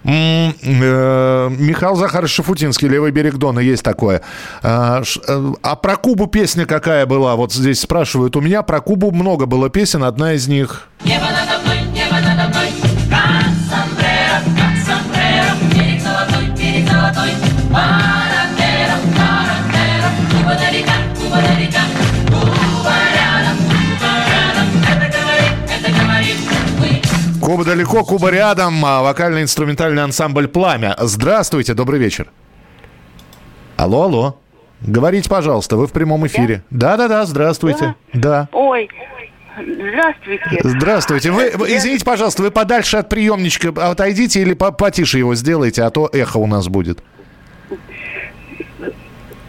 Э, 0.05 1.49
Михаил 1.50 1.97
Захарович 1.97 2.33
Шафутинский, 2.33 2.87
«Левый 2.88 3.11
берег 3.11 3.37
Дона», 3.37 3.59
есть 3.59 3.83
такое. 3.83 4.23
А, 4.62 5.02
э, 5.02 5.52
а 5.62 5.76
про 5.76 5.97
Кубу 5.97 6.28
песня 6.28 6.64
какая 6.64 7.07
была? 7.07 7.35
Вот 7.35 7.52
здесь 7.52 7.81
спрашивают. 7.81 8.37
У 8.37 8.40
меня 8.40 8.62
про 8.62 8.81
Кубу 8.81 9.11
много 9.11 9.47
было 9.47 9.69
песен, 9.69 10.05
одна 10.05 10.35
из 10.35 10.47
них... 10.47 10.88
Небо 11.05 11.26
Куба 27.57 27.65
далеко, 27.65 28.05
Куба 28.05 28.31
рядом, 28.31 28.85
а, 28.85 29.01
вокально-инструментальный 29.01 30.03
ансамбль 30.03 30.47
«Пламя». 30.47 30.95
Здравствуйте, 30.99 31.73
добрый 31.73 31.99
вечер. 31.99 32.27
Алло, 33.79 34.03
алло. 34.03 34.39
Говорите, 34.83 35.31
пожалуйста, 35.31 35.79
вы 35.79 35.87
в 35.87 35.93
прямом 35.93 36.27
эфире. 36.27 36.65
Да-да-да, 36.69 37.25
здравствуйте. 37.25 37.95
Да. 38.13 38.51
Ой, 38.53 38.91
здравствуйте. 39.59 40.61
Здравствуйте. 40.65 41.31
Вы, 41.31 41.45
извините, 41.69 42.05
пожалуйста, 42.05 42.43
вы 42.43 42.51
подальше 42.51 42.99
от 42.99 43.09
приемничка 43.09 43.71
отойдите 43.91 44.43
или 44.43 44.53
по- 44.53 44.71
потише 44.71 45.17
его 45.17 45.35
сделайте, 45.35 45.83
а 45.83 45.89
то 45.89 46.11
эхо 46.13 46.37
у 46.37 46.47
нас 46.47 46.69
будет. 46.69 47.03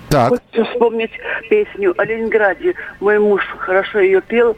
Так. 0.08 0.30
Хочется 0.30 0.64
вспомнить 0.72 1.12
песню 1.50 1.94
о 1.98 2.06
Ленинграде. 2.06 2.74
Мой 3.02 3.20
муж 3.20 3.42
хорошо 3.60 4.00
ее 4.00 4.22
пел. 4.22 4.56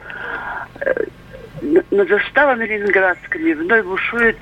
Э, 1.61 1.81
Над 1.91 2.09
заставами 2.09 2.65
ленинградскими 2.65 3.53
вновь 3.53 3.85
бушует 3.85 4.37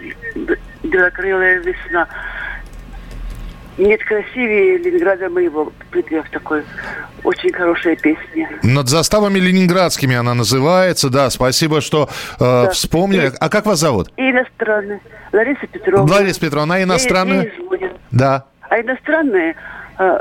белокрылая 0.83 1.59
весна. 1.59 2.07
Нет 3.77 4.03
красивее 4.03 4.77
Ленинграда 4.79 5.29
моего, 5.29 5.71
припев 5.91 6.27
такой. 6.31 6.63
Очень 7.23 7.51
хорошая 7.53 7.95
песня. 7.95 8.49
Над 8.63 8.89
заставами 8.89 9.37
ленинградскими 9.37 10.15
она 10.15 10.33
называется. 10.33 11.09
Да, 11.09 11.29
спасибо, 11.29 11.81
что 11.81 12.09
э, 12.39 12.69
вспомнили. 12.71 13.31
А 13.39 13.49
как 13.49 13.65
вас 13.67 13.79
зовут? 13.79 14.09
И 14.17 14.31
иностранная. 14.31 14.99
Лариса 15.31 15.67
Петровна. 15.67 16.11
Лариса 16.15 16.39
Петровна, 16.39 16.79
а? 16.79 17.41
Ей- 17.41 17.51
ей 17.51 17.65
звонят. 17.67 17.91
Да. 18.11 18.45
А 18.61 18.79
иностранные 18.81 19.55
э, 19.99 20.19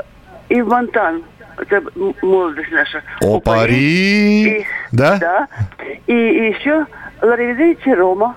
и 0.49 0.61
Монтан. 0.61 1.23
Это 1.57 1.81
молодость 2.21 2.71
наша. 2.71 3.01
О, 3.21 3.39
Пари. 3.39 4.65
Да? 4.91 5.17
Да. 5.17 5.47
И, 6.05 6.13
и 6.13 6.49
еще 6.53 6.85
Ларивидейти 7.21 7.89
Рома. 7.89 8.35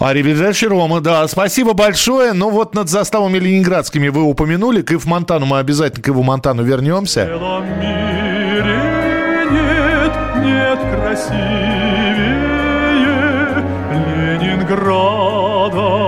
Аривидерчи, 0.00 0.64
Рома, 0.66 1.00
да, 1.00 1.28
спасибо 1.28 1.72
большое. 1.72 2.32
Ну 2.32 2.50
вот 2.50 2.74
над 2.74 2.88
заставами 2.88 3.38
ленинградскими 3.38 4.08
вы 4.08 4.22
упомянули. 4.22 4.82
К 4.82 4.90
Ив 4.92 5.06
Монтану 5.06 5.46
мы 5.46 5.58
обязательно 5.58 6.02
к 6.02 6.08
Иву 6.08 6.24
Монтану 6.24 6.64
вернемся. 6.64 7.26
Нет, 7.80 8.02
нет 10.42 10.78
красивее 10.90 12.42
Ленинграда 14.40 16.01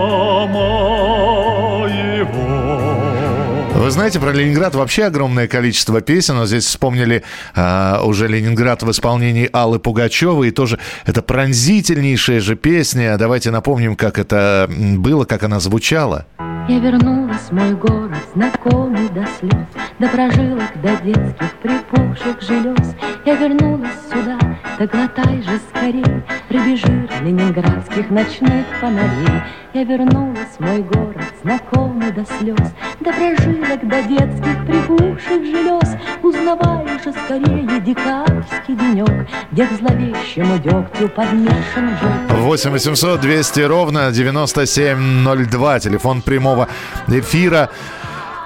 Вы 3.84 3.90
знаете, 3.90 4.18
про 4.18 4.32
Ленинград 4.32 4.74
вообще 4.74 5.04
огромное 5.04 5.46
количество 5.46 6.00
песен. 6.00 6.38
Вот 6.38 6.48
здесь 6.48 6.64
вспомнили 6.64 7.22
а, 7.54 8.00
уже 8.02 8.28
Ленинград 8.28 8.82
в 8.82 8.90
исполнении 8.90 9.46
Аллы 9.52 9.78
Пугачевой. 9.78 10.48
И 10.48 10.52
тоже 10.52 10.78
это 11.04 11.20
пронзительнейшая 11.20 12.40
же 12.40 12.56
песня. 12.56 13.18
Давайте 13.18 13.50
напомним, 13.50 13.94
как 13.94 14.18
это 14.18 14.70
было, 14.70 15.26
как 15.26 15.42
она 15.42 15.60
звучала. 15.60 16.24
Я 16.66 16.78
вернулась 16.78 17.42
в 17.50 17.52
мой 17.52 17.74
город, 17.74 18.16
знакомый 18.34 19.06
до 19.10 19.26
слез, 19.38 19.66
До 19.98 20.08
прожилок, 20.08 20.72
до 20.82 20.96
детских 21.04 21.52
припухших 21.62 22.40
желез. 22.40 22.94
Я 23.26 23.36
вернулась 23.36 23.92
сюда, 24.10 24.38
да 24.78 24.86
глотай 24.86 25.42
же 25.42 25.60
скорей 25.68 26.22
Рыбий 26.48 26.78
жир 26.78 27.10
ленинградских 27.22 28.08
ночных 28.08 28.64
фонарей. 28.80 29.42
Я 29.74 29.82
вернулась 29.82 30.54
в 30.56 30.60
мой 30.60 30.82
город, 30.82 31.16
знакомый 31.42 32.12
до 32.12 32.24
слез, 32.24 32.56
До 33.00 33.12
прожилок, 33.12 33.88
до 33.88 34.02
детских 34.04 34.64
припухших 34.66 35.44
желез. 35.44 35.96
Узнавай 36.22 36.86
же 37.02 37.12
скорее 37.24 37.80
декабрьский 37.80 38.76
денек, 38.76 39.26
Где 39.50 39.66
к 39.66 39.72
зловещему 39.72 40.58
дегтю 40.58 41.08
подмешан 41.08 41.88
жир. 42.00 42.36
8 42.38 42.70
800 42.70 43.20
200 43.20 43.60
ровно 43.62 44.12
9702. 44.12 45.80
Телефон 45.80 46.22
прямого 46.22 46.68
эфира. 47.08 47.68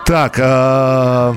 Так, 0.06 0.38
м, 0.38 1.36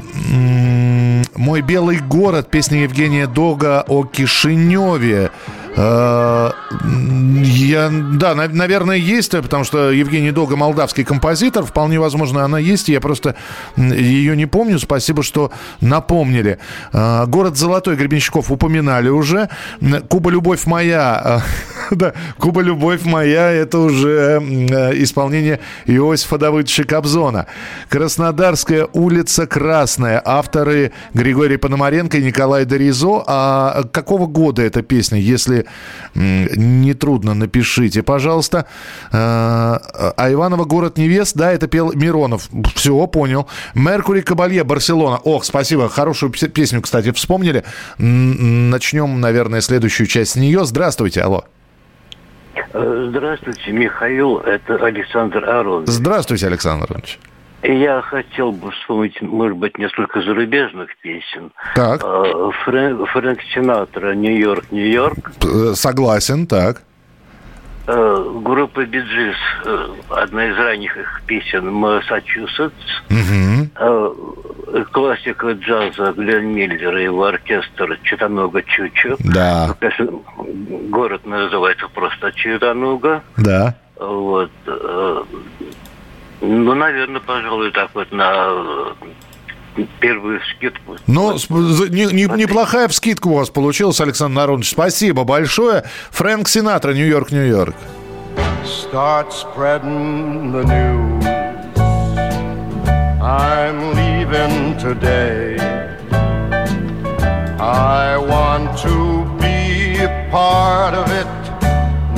«Мой 1.36 1.60
белый 1.60 2.00
город», 2.00 2.50
песня 2.50 2.84
Евгения 2.84 3.28
Дога 3.28 3.84
о 3.86 4.06
Кишиневе. 4.06 5.32
А, 5.78 6.54
Я, 7.44 7.90
да, 7.92 8.36
на- 8.36 8.48
наверное, 8.48 8.98
есть, 8.98 9.32
потому 9.32 9.64
что 9.64 9.92
Евгений 9.92 10.32
Дога 10.32 10.56
молдавский 10.56 11.04
композитор. 11.04 11.66
Вполне 11.66 12.00
возможно, 12.00 12.44
она 12.44 12.60
есть. 12.60 12.90
Я 12.90 13.00
просто 13.00 13.36
ее 13.78 14.36
не 14.36 14.46
помню. 14.46 14.80
Спасибо, 14.80 15.24
что 15.24 15.52
напомнили. 15.80 16.60
А, 16.94 17.26
Город 17.26 17.58
Золотой 17.58 17.96
Гребенщиков 17.96 18.52
упоминали 18.52 19.10
уже. 19.10 19.50
Куба 20.10 20.30
Любовь 20.32 20.66
моя. 20.66 21.22
а, 21.24 21.42
Да, 21.96 22.14
Куба 22.38 22.62
Любовь 22.62 23.04
моя 23.06 23.50
это 23.52 23.80
уже 23.80 24.42
э, 24.42 24.92
исполнение 25.04 25.60
Иосифа 25.86 26.38
Давыдовича 26.38 26.84
Кобзона. 26.84 27.48
Краснодарская 27.90 28.88
улица 28.94 29.46
Красная. 29.48 30.22
Авторы 30.24 30.92
Григорий 31.14 31.58
Пономаренко 31.58 32.18
и 32.18 32.24
Николай 32.24 32.66
Доризо. 32.66 33.24
А 33.28 33.84
какого 33.92 34.26
года 34.28 34.62
эта 34.62 34.82
песня? 34.82 35.20
Если 35.20 35.61
м, 36.16 36.48
не 36.82 36.94
трудно, 36.94 37.34
напишите, 37.34 38.04
пожалуйста. 38.04 38.66
А 39.12 39.80
а 40.18 40.32
Иваново 40.32 40.66
город 40.66 40.98
невест, 40.98 41.36
да, 41.36 41.52
это 41.52 41.68
пел 41.68 41.92
Миронов. 41.94 42.50
Все, 42.76 43.08
понял. 43.08 43.48
Меркурий 43.76 44.22
Кабалье, 44.22 44.64
Барселона. 44.64 45.18
Ох, 45.18 45.44
спасибо. 45.44 45.90
Хорошую 45.90 46.32
песню, 46.32 46.82
кстати, 46.82 47.12
вспомнили. 47.12 47.64
Начнем, 47.98 49.20
наверное, 49.20 49.62
следующую 49.62 50.08
часть 50.08 50.32
с 50.32 50.36
нее. 50.36 50.66
Здравствуйте, 50.66 51.22
алло. 51.22 51.46
Э, 52.74 53.08
Здравствуйте, 53.10 53.72
Михаил, 53.72 54.38
это 54.38 54.76
Александр 54.76 55.44
Арон. 55.50 55.86
Здравствуйте, 55.88 56.48
Александр 56.48 56.88
Иванович. 56.90 57.20
Я 57.64 58.02
хотел 58.02 58.52
бы 58.52 58.72
вспомнить, 58.72 59.22
может 59.22 59.58
быть, 59.58 59.78
несколько 59.78 60.22
зарубежных 60.22 60.90
песен. 61.02 61.52
Так. 61.76 62.02
Э, 62.04 62.50
Фрэ- 62.66 63.06
Фрэнк 63.06 63.40
Синатра, 63.54 64.14
Нью-Йорк, 64.16 64.66
Нью-Йорк. 64.72 65.32
Э, 65.44 65.74
Согласен, 65.76 66.48
так. 66.48 66.82
Э, 67.88 68.32
Группа 68.44 68.86
Биджис, 68.86 69.36
одна 70.10 70.48
из 70.50 70.58
ранних 70.58 70.96
их 70.98 71.22
песен, 71.28 71.72
Массачусетс. 71.72 72.74
Э, 73.80 74.10
Классика 74.92 75.52
джаза 75.52 76.14
Глен 76.14 76.54
Миллер 76.54 76.98
и 76.98 77.04
его 77.04 77.26
оркестр 77.26 78.00
Читануга 78.04 78.62
Чучу. 78.64 79.18
Да. 79.20 79.76
Конечно, 79.80 80.08
Город 80.90 81.26
называется 81.26 81.88
просто 81.94 82.32
Читануга. 82.34 83.22
Да. 83.38 83.76
Вот. 84.00 84.50
Ну, 86.54 86.74
наверное, 86.76 87.22
пожалуй, 87.22 87.72
так 87.72 87.92
вот 87.94 88.12
на 88.12 88.94
э, 89.78 89.84
первую 90.02 90.42
скидку. 90.58 90.98
Ну, 91.08 91.32
не- 91.90 92.12
не- 92.14 92.38
неплохая 92.38 92.90
вскидка 92.90 93.28
у 93.30 93.36
вас 93.38 93.50
получилась, 93.50 94.02
Александр 94.02 94.36
Народович. 94.36 94.72
Спасибо 94.72 95.24
большое. 95.24 95.86
Фрэнк 96.12 96.50
Синатра, 96.50 96.92
Нью-Йорк, 96.92 97.32
Нью-Йорк. 97.32 97.76
Start 98.66 99.32
spreading 99.32 100.52
the 100.52 100.64
news. 100.66 101.26
I'm 103.22 103.94
leaving 103.96 104.78
today. 104.78 105.58
I 107.60 108.18
want 108.18 108.78
to 108.80 109.26
be 109.40 110.00
a 110.04 110.28
part 110.30 110.94
of 110.96 111.10
it. 111.12 111.28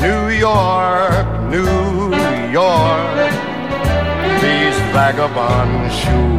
New 0.02 0.30
York, 0.30 1.26
New 1.52 2.14
York, 2.52 3.13
vagabond 4.94 5.90
shoes. 5.90 6.34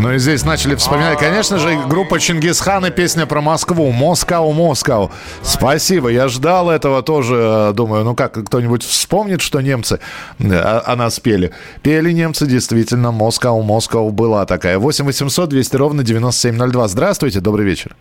Ну 0.00 0.12
и 0.12 0.18
здесь 0.18 0.44
начали 0.44 0.76
вспоминать, 0.76 1.18
конечно 1.18 1.58
же, 1.58 1.76
группа 1.88 2.20
Чингисхан 2.20 2.86
и 2.86 2.90
песня 2.90 3.26
про 3.26 3.40
Москву. 3.40 3.90
Москау, 3.90 4.52
Москау. 4.52 5.10
Спасибо, 5.42 6.08
я 6.08 6.28
ждал 6.28 6.70
этого 6.70 7.02
тоже. 7.02 7.72
Думаю, 7.74 8.04
ну 8.04 8.14
как, 8.14 8.34
кто-нибудь 8.46 8.84
вспомнит, 8.84 9.40
что 9.40 9.60
немцы 9.60 9.98
э, 10.38 10.54
о, 10.54 10.92
о 10.92 10.94
нас 10.94 11.18
пели? 11.18 11.52
Пели 11.82 12.12
немцы, 12.12 12.46
действительно, 12.46 13.10
Москау, 13.10 13.62
Москау 13.62 14.10
была 14.10 14.46
такая. 14.46 14.78
8 14.78 15.04
800 15.04 15.48
200 15.48 15.76
ровно 15.76 16.04
9702. 16.04 16.88
Здравствуйте, 16.88 17.40
добрый 17.40 17.66
вечер. 17.66 17.96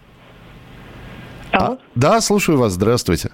А, 1.52 1.78
да, 1.96 2.22
слушаю 2.22 2.60
вас, 2.60 2.74
здравствуйте. 2.74 3.32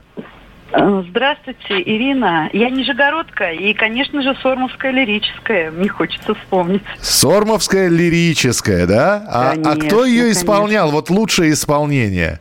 Здравствуйте, 0.75 1.81
Ирина. 1.81 2.49
Я 2.51 2.69
Нижегородка 2.71 3.51
и, 3.51 3.73
конечно 3.73 4.23
же, 4.23 4.35
Сормовская 4.41 4.91
лирическая. 4.91 5.69
Мне 5.69 5.87
хочется 5.87 6.33
вспомнить. 6.33 6.81
Сормовская 6.99 7.89
лирическая, 7.89 8.87
да? 8.87 9.23
А, 9.27 9.51
а 9.51 9.55
Конечно, 9.55 9.75
кто 9.87 10.05
ее 10.05 10.21
конечно. 10.23 10.41
исполнял? 10.41 10.91
Вот 10.91 11.11
лучшее 11.11 11.53
исполнение. 11.53 12.39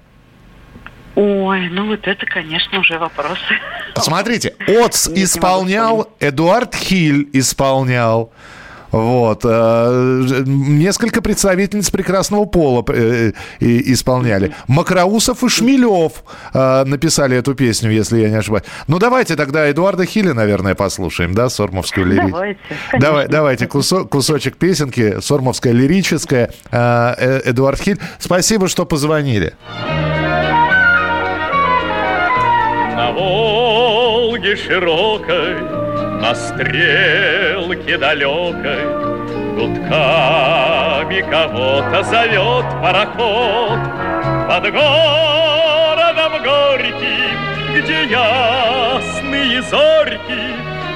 Ой, 1.14 1.68
ну 1.68 1.88
вот 1.88 2.06
это, 2.08 2.24
конечно, 2.24 2.80
уже 2.80 2.98
вопросы. 2.98 3.38
Смотрите, 3.96 4.54
Отц 4.66 5.08
исполнял, 5.08 6.08
Эдуард 6.18 6.74
Хиль 6.74 7.28
исполнял. 7.34 8.32
Вот. 8.92 9.40
э, 9.44 10.42
Несколько 10.46 11.22
представительниц 11.22 11.90
прекрасного 11.90 12.44
пола 12.44 12.84
э, 12.88 13.32
и- 13.58 13.92
исполняли. 13.92 14.54
Макроусов 14.68 15.42
и 15.42 15.48
Шмелев 15.48 16.12
э, 16.54 16.84
написали 16.84 17.36
эту 17.36 17.54
песню, 17.54 17.90
если 17.90 18.20
я 18.20 18.28
не 18.28 18.36
ошибаюсь. 18.36 18.64
Ну, 18.88 18.98
давайте 18.98 19.34
тогда 19.36 19.68
Эдуарда 19.70 20.04
Хиля, 20.04 20.34
наверное, 20.34 20.74
послушаем, 20.74 21.34
да, 21.34 21.48
сормовскую 21.48 22.06
лирическую. 22.06 22.32
Давайте, 22.32 22.58
Давай, 23.00 23.28
давайте 23.28 23.64
кусо- 23.64 24.06
кусочек 24.06 24.56
песенки, 24.56 25.20
сормовская 25.20 25.72
лирическая. 25.72 26.50
Э, 26.70 27.14
э, 27.16 27.40
Эдуард 27.46 27.80
Хиль, 27.80 27.98
спасибо, 28.18 28.68
что 28.68 28.84
позвонили. 28.84 29.54
На 32.96 33.10
Волге 33.12 34.54
широкой, 34.56 35.56
на 36.22 36.36
стрелке 36.36 37.98
далекой, 37.98 38.84
Гудками 39.56 41.20
кого-то 41.28 42.04
зовет 42.04 42.64
пароход 42.80 43.80
Под 44.48 44.72
городом 44.72 46.32
горьким, 46.44 47.38
где 47.74 48.04
ясные 48.04 49.62
зорьки 49.62 50.42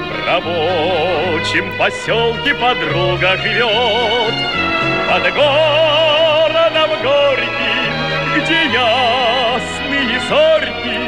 В 0.07 0.27
рабочем 0.27 1.77
поселке 1.77 2.53
подруга 2.55 3.35
живет. 3.37 4.35
Под 5.09 5.23
городом 5.35 6.89
горьким, 7.03 7.93
где 8.37 8.63
ясные 8.71 10.19
зорьки 10.29 11.06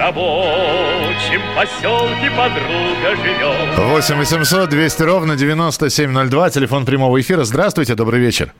рабочем 0.00 1.42
поселке 1.54 2.30
подруга 2.30 3.16
живет 3.16 3.78
8 3.78 4.16
800 4.16 4.70
200 4.70 5.02
ровно 5.02 5.36
9702, 5.36 6.50
телефон 6.50 6.86
прямого 6.86 7.20
эфира. 7.20 7.44
Здравствуйте, 7.44 7.94
добрый 7.94 8.18
вечер. 8.18 8.54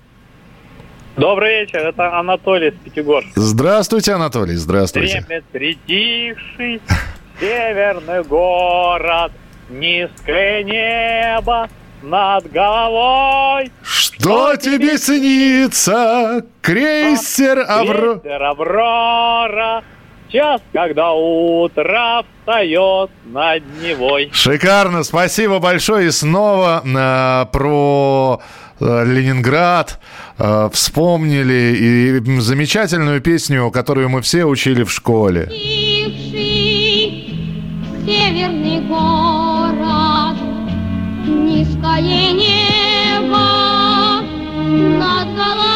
Добрый 1.17 1.61
вечер, 1.61 1.81
это 1.81 2.19
Анатолий 2.19 2.69
из 2.69 2.75
Пятигорска. 2.75 3.33
Здравствуйте, 3.41 4.13
Анатолий, 4.13 4.55
здравствуйте. 4.57 5.25
Время 5.27 5.43
притихший, 5.51 6.81
северный 7.41 8.23
город, 8.23 9.33
низкое 9.71 10.63
небо 10.63 11.69
над 12.03 12.51
головой. 12.53 13.73
Что 13.83 14.57
тебе 14.57 14.99
снится, 14.99 16.45
крейсер 16.61 17.65
Авро... 17.67 18.15
Ветер 18.15 18.43
Аврора, 18.43 19.83
час, 20.31 20.61
когда 20.73 21.13
утро 21.13 22.25
встает 22.41 23.11
над 23.27 23.63
Невой. 23.83 24.31
Шикарно, 24.33 25.03
спасибо 25.03 25.59
большое. 25.59 26.09
И 26.09 26.11
снова 26.11 26.83
э, 26.85 27.47
про 27.53 28.41
э, 28.81 29.05
Ленинград 29.05 30.01
э, 30.39 30.69
вспомнили 30.73 31.77
и 31.77 32.41
замечательную 32.41 33.21
песню, 33.21 33.71
которую 33.71 34.09
мы 34.09 34.23
все 34.23 34.45
учили 34.45 34.83
в 34.83 34.91
школе. 34.93 35.49
Северный 38.07 38.81
город, 38.89 40.37
низкое 41.27 42.33
небо 42.33 43.41
над 44.99 45.29
головой. 45.37 45.70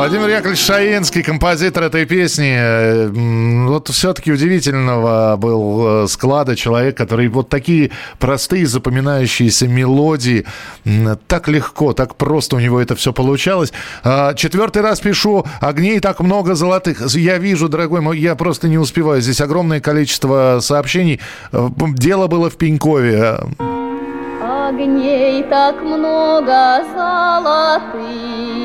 Владимир 0.00 0.28
Яковлевич 0.30 0.64
Шаинский, 0.64 1.22
композитор 1.22 1.82
этой 1.82 2.06
песни. 2.06 2.56
Э, 2.56 3.08
Вот 3.68 3.88
все-таки 3.88 4.32
удивительного 4.32 5.36
был 5.36 6.04
э, 6.04 6.08
склада 6.08 6.56
человек, 6.56 6.96
который 6.96 7.28
вот 7.28 7.50
такие 7.50 7.90
простые 8.18 8.64
запоминающиеся 8.66 9.68
мелодии, 9.68 10.46
так 11.26 11.48
легко, 11.48 11.92
так 11.92 12.14
просто 12.16 12.56
у 12.56 12.60
него 12.60 12.80
это 12.80 12.96
все 12.96 13.12
получалось. 13.12 13.74
А, 14.02 14.32
Четвертый 14.32 14.80
раз 14.80 15.00
пишу, 15.00 15.44
огней 15.60 16.00
так 16.00 16.20
много 16.20 16.54
золотых. 16.54 17.02
Я 17.14 17.36
вижу, 17.36 17.68
дорогой 17.68 18.00
мой, 18.00 18.18
я 18.18 18.36
просто 18.36 18.68
не 18.68 18.78
успеваю. 18.78 19.20
Здесь 19.20 19.42
огромное 19.42 19.80
количество 19.80 20.60
сообщений. 20.62 21.20
Э, 21.52 21.68
Дело 21.78 22.26
было 22.26 22.48
в 22.48 22.56
Пенькове. 22.56 23.38
Огней 24.40 25.42
так 25.42 25.82
много 25.82 26.84
золотых 26.96 28.60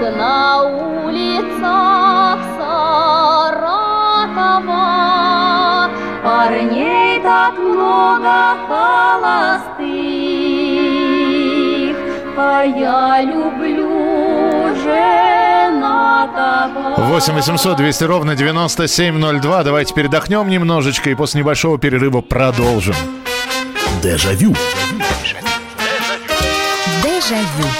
на 0.00 0.62
улицах 0.62 2.38
Саратова. 2.56 3.90
Парней 6.24 7.20
так 7.22 7.58
много 7.58 8.56
холостых, 8.68 9.86
а 12.36 12.62
я 12.64 13.22
люблю 13.22 14.74
женатого. 14.82 16.10
8 16.96 17.34
800 17.34 17.76
200 17.76 18.04
ровно 18.04 18.34
9702. 18.36 19.64
Давайте 19.64 19.94
передохнем 19.94 20.48
немножечко 20.48 21.10
и 21.10 21.14
после 21.14 21.40
небольшого 21.40 21.78
перерыва 21.78 22.20
продолжим. 22.22 22.94
Дежавю. 24.02 24.54
Дежавю. 27.02 27.79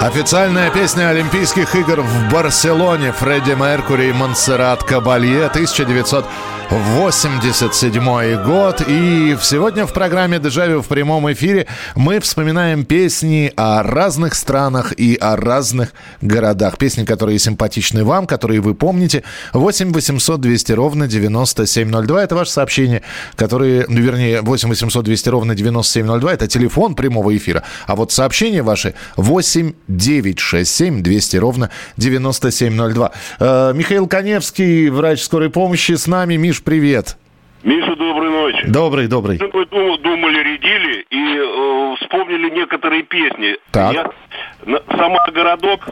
Официальная 0.00 0.70
песня 0.70 1.10
Олимпийских 1.10 1.76
игр 1.76 2.00
в 2.00 2.32
Барселоне. 2.32 3.12
Фредди 3.12 3.52
Меркури 3.52 4.08
и 4.08 4.12
Монсеррат 4.12 4.82
Кабалье 4.82 5.48
1987 6.68 8.44
год. 8.44 8.82
И 8.86 9.36
сегодня 9.42 9.86
в 9.86 9.92
программе 9.92 10.38
«Дежавю» 10.38 10.82
в 10.82 10.88
прямом 10.88 11.30
эфире 11.32 11.66
мы 11.94 12.20
вспоминаем 12.20 12.84
песни 12.84 13.52
о 13.56 13.82
разных 13.82 14.34
странах 14.34 14.92
и 14.96 15.16
о 15.20 15.36
разных 15.36 15.92
городах. 16.20 16.78
Песни, 16.78 17.04
которые 17.04 17.38
симпатичны 17.38 18.04
вам, 18.04 18.26
которые 18.26 18.60
вы 18.60 18.74
помните. 18.74 19.22
8 19.52 19.92
800 19.92 20.40
200 20.40 20.72
ровно 20.72 21.06
9702. 21.06 22.22
Это 22.24 22.34
ваше 22.34 22.50
сообщение, 22.50 23.02
которые, 23.36 23.84
ну, 23.88 24.00
вернее, 24.00 24.40
8 24.40 24.68
800 24.68 25.04
200 25.04 25.28
ровно 25.28 25.54
9702. 25.54 26.32
Это 26.32 26.46
телефон 26.46 26.94
прямого 26.94 27.36
эфира. 27.36 27.62
А 27.86 27.96
вот 27.96 28.12
сообщения 28.12 28.62
ваши 28.62 28.94
8 29.16 29.72
967 29.88 31.02
200 31.02 31.36
ровно 31.36 31.70
9702. 31.96 33.12
Э, 33.38 33.72
Михаил 33.74 34.06
Коневский, 34.06 34.88
врач 34.88 35.22
скорой 35.22 35.50
помощи, 35.50 35.92
с 35.92 36.06
нами. 36.06 36.36
Миш, 36.36 36.61
привет. 36.64 37.16
Миша, 37.62 37.94
доброй 37.94 38.30
ночи. 38.30 38.66
Добрый, 38.66 39.06
добрый. 39.06 39.38
Мы 39.40 39.66
дум- 39.66 40.00
думали, 40.02 40.38
рядили 40.38 41.06
и 41.10 41.36
э, 41.36 41.96
вспомнили 42.00 42.50
некоторые 42.50 43.02
песни. 43.04 43.56
Так. 43.70 43.92
Я, 43.94 44.10
на- 44.66 44.82
сама 44.96 45.18
городок, 45.32 45.88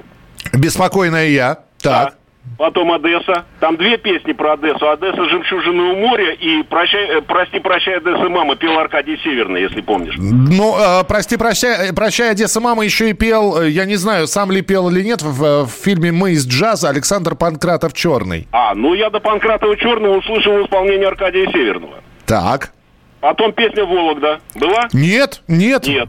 Беспокойная 0.52 1.28
я. 1.28 1.58
Так. 1.80 2.14
Потом 2.58 2.92
Одесса. 2.92 3.46
Там 3.58 3.76
две 3.76 3.96
песни 3.96 4.32
про 4.32 4.52
Одессу. 4.52 4.90
Одесса 4.90 5.24
«Жемчужина 5.28 5.92
у 5.92 5.96
моря» 5.96 6.32
и 6.32 6.62
прощай, 6.62 7.08
э, 7.08 7.20
«Прости, 7.22 7.58
прощай, 7.58 7.96
Одесса, 7.96 8.28
мама» 8.28 8.56
пел 8.56 8.78
Аркадий 8.78 9.18
Северный, 9.24 9.62
если 9.62 9.80
помнишь. 9.80 10.14
Ну, 10.18 10.76
э, 10.78 11.04
прости, 11.04 11.36
прощай, 11.36 11.88
э, 11.88 11.92
прощай, 11.94 12.30
Одесса, 12.30 12.60
мама 12.60 12.84
еще 12.84 13.10
и 13.10 13.12
пел, 13.14 13.62
э, 13.62 13.70
я 13.70 13.86
не 13.86 13.96
знаю, 13.96 14.26
сам 14.26 14.50
ли 14.50 14.60
пел 14.60 14.90
или 14.90 15.02
нет, 15.02 15.22
в, 15.22 15.64
в 15.64 15.70
фильме 15.70 16.12
«Мы 16.12 16.32
из 16.32 16.46
джаза» 16.46 16.90
Александр 16.90 17.34
Панкратов 17.34 17.94
«Черный». 17.94 18.46
А, 18.52 18.74
ну 18.74 18.94
я 18.94 19.10
до 19.10 19.20
Панкратова 19.20 19.76
Черного 19.76 20.18
услышал 20.18 20.52
в 20.58 20.64
исполнении 20.64 21.06
Аркадия 21.06 21.46
Северного. 21.50 22.02
Так. 22.26 22.72
Потом 23.20 23.52
песня 23.52 23.84
«Вологда». 23.84 24.40
Была? 24.54 24.88
Нет, 24.92 25.42
нет. 25.48 25.86
Нет. 25.86 26.08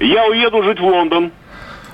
Я 0.00 0.26
уеду 0.26 0.62
жить 0.62 0.80
в 0.80 0.84
Лондон. 0.84 1.32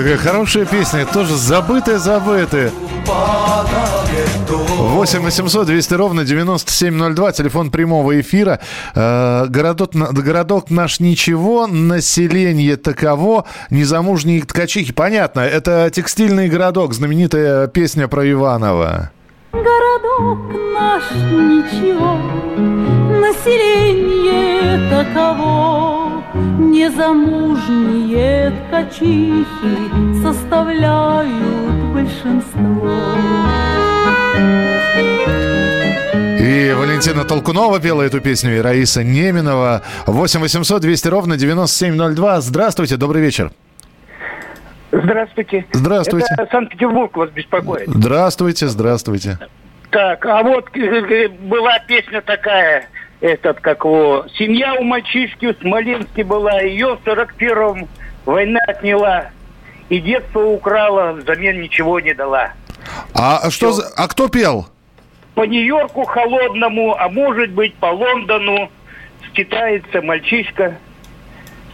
Какая 0.03 0.17
хорошая 0.17 0.65
песня, 0.65 1.05
тоже 1.05 1.33
забытая-забытая. 1.37 2.73
падает 3.07 4.45
дождь. 4.49 4.69
8 4.69 5.21
800 5.21 5.65
200 5.65 5.93
ровно 5.93 6.25
9702, 6.25 7.31
телефон 7.31 7.71
прямого 7.71 8.19
эфира. 8.19 8.59
Э, 8.95 9.45
городок, 9.47 9.91
городок 9.93 10.69
наш 10.69 10.99
ничего, 10.99 11.67
население 11.67 12.75
таково, 12.75 13.45
незамужние 13.69 14.41
ткачихи. 14.41 14.91
Понятно, 14.91 15.39
это 15.39 15.89
текстильный 15.89 16.49
городок, 16.49 16.93
знаменитая 16.93 17.67
песня 17.67 18.09
про 18.09 18.29
Иванова. 18.29 19.09
Городок 19.53 20.37
наш 20.73 21.03
ничего, 21.31 22.19
население 23.23 24.89
таково, 24.89 26.23
Незамужние 26.59 28.51
ткачихи 28.67 29.45
составляют 30.21 31.83
большинство. 31.93 32.91
И 36.39 36.73
Валентина 36.77 37.23
Толкунова 37.23 37.79
пела 37.79 38.01
эту 38.01 38.19
песню, 38.19 38.57
и 38.57 38.59
Раиса 38.59 39.03
Неминова. 39.03 39.83
8 40.07 40.41
800 40.41 40.81
200 40.81 41.07
ровно 41.07 41.37
9702. 41.37 42.41
Здравствуйте, 42.41 42.97
добрый 42.97 43.21
вечер. 43.21 43.51
Здравствуйте. 44.91 45.65
Здравствуйте. 45.71 46.27
Это 46.31 46.47
Санкт-Петербург 46.51 47.15
вас 47.15 47.29
беспокоит. 47.29 47.87
Здравствуйте, 47.87 48.67
здравствуйте. 48.67 49.39
Так, 49.93 50.25
а 50.25 50.41
вот 50.41 50.65
э, 50.75 50.79
э, 50.79 51.27
была 51.29 51.79
песня 51.87 52.21
такая, 52.21 52.87
этот, 53.23 53.61
как 53.61 53.85
его, 53.85 54.25
«Семья 54.37 54.73
у 54.73 54.83
мальчишки 54.83 55.53
в 55.53 55.61
Смоленске 55.61 56.25
была, 56.25 56.59
ее 56.59 56.97
в 56.97 57.07
41-м 57.07 57.87
война 58.25 58.59
отняла, 58.67 59.27
и 59.87 59.99
детство 60.01 60.41
украла, 60.41 61.13
взамен 61.13 61.61
ничего 61.61 62.01
не 62.01 62.13
дала». 62.13 62.51
А 63.13 63.49
что 63.49 63.71
за... 63.71 63.87
А 63.95 64.09
кто 64.09 64.27
пел? 64.27 64.67
По 65.35 65.45
Нью-Йорку 65.45 66.03
холодному, 66.03 66.95
а 66.99 67.07
может 67.07 67.51
быть 67.51 67.73
по 67.75 67.85
Лондону, 67.85 68.69
скитается 69.29 70.01
мальчишка 70.01 70.77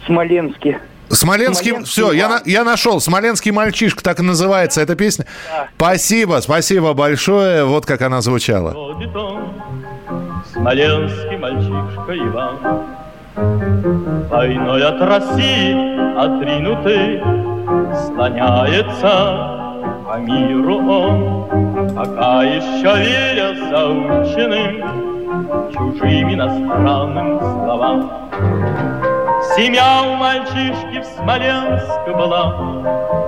в 0.02 0.06
Смоленске. 0.06 0.78
Смоленский, 1.08 1.70
Смоленский, 1.70 1.90
все, 1.90 2.12
я, 2.12 2.40
я 2.44 2.62
нашел. 2.62 3.00
Смоленский 3.00 3.50
мальчишка, 3.50 4.04
так 4.04 4.20
и 4.20 4.22
называется 4.22 4.80
эта 4.80 4.94
песня. 4.94 5.26
Да. 5.50 5.68
Спасибо, 5.74 6.38
спасибо 6.40 6.92
большое. 6.92 7.64
Вот 7.64 7.84
как 7.84 8.02
она 8.02 8.20
звучала. 8.20 8.72
Смоленский 10.60 11.38
мальчишка 11.38 12.12
Иван. 12.18 12.58
Войной 14.28 14.84
от 14.84 15.00
России 15.00 15.72
отринутый 16.18 17.22
слоняется 18.04 19.14
по 20.06 20.18
миру 20.18 20.86
он, 20.86 21.46
пока 21.96 22.42
еще 22.42 22.94
веря 22.94 23.54
заученным 23.70 25.72
чужим 25.72 26.34
иностранным 26.34 27.40
словам. 27.40 28.10
Семья 29.56 30.02
у 30.12 30.16
мальчишки 30.16 31.00
в 31.00 31.06
Смоленск 31.06 32.06
была, 32.06 32.44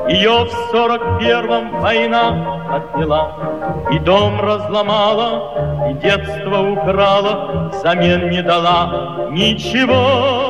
Ее 0.08 0.44
в 0.44 0.50
сорок 0.70 1.20
первом 1.20 1.80
война 1.80 2.60
отняла, 2.74 3.36
И 3.92 3.98
дом 4.00 4.40
разломала, 4.40 5.88
и 5.90 5.94
детство 5.94 6.58
украла, 6.60 7.70
Взамен 7.72 8.30
не 8.30 8.42
дала 8.42 9.28
ничего. 9.30 10.41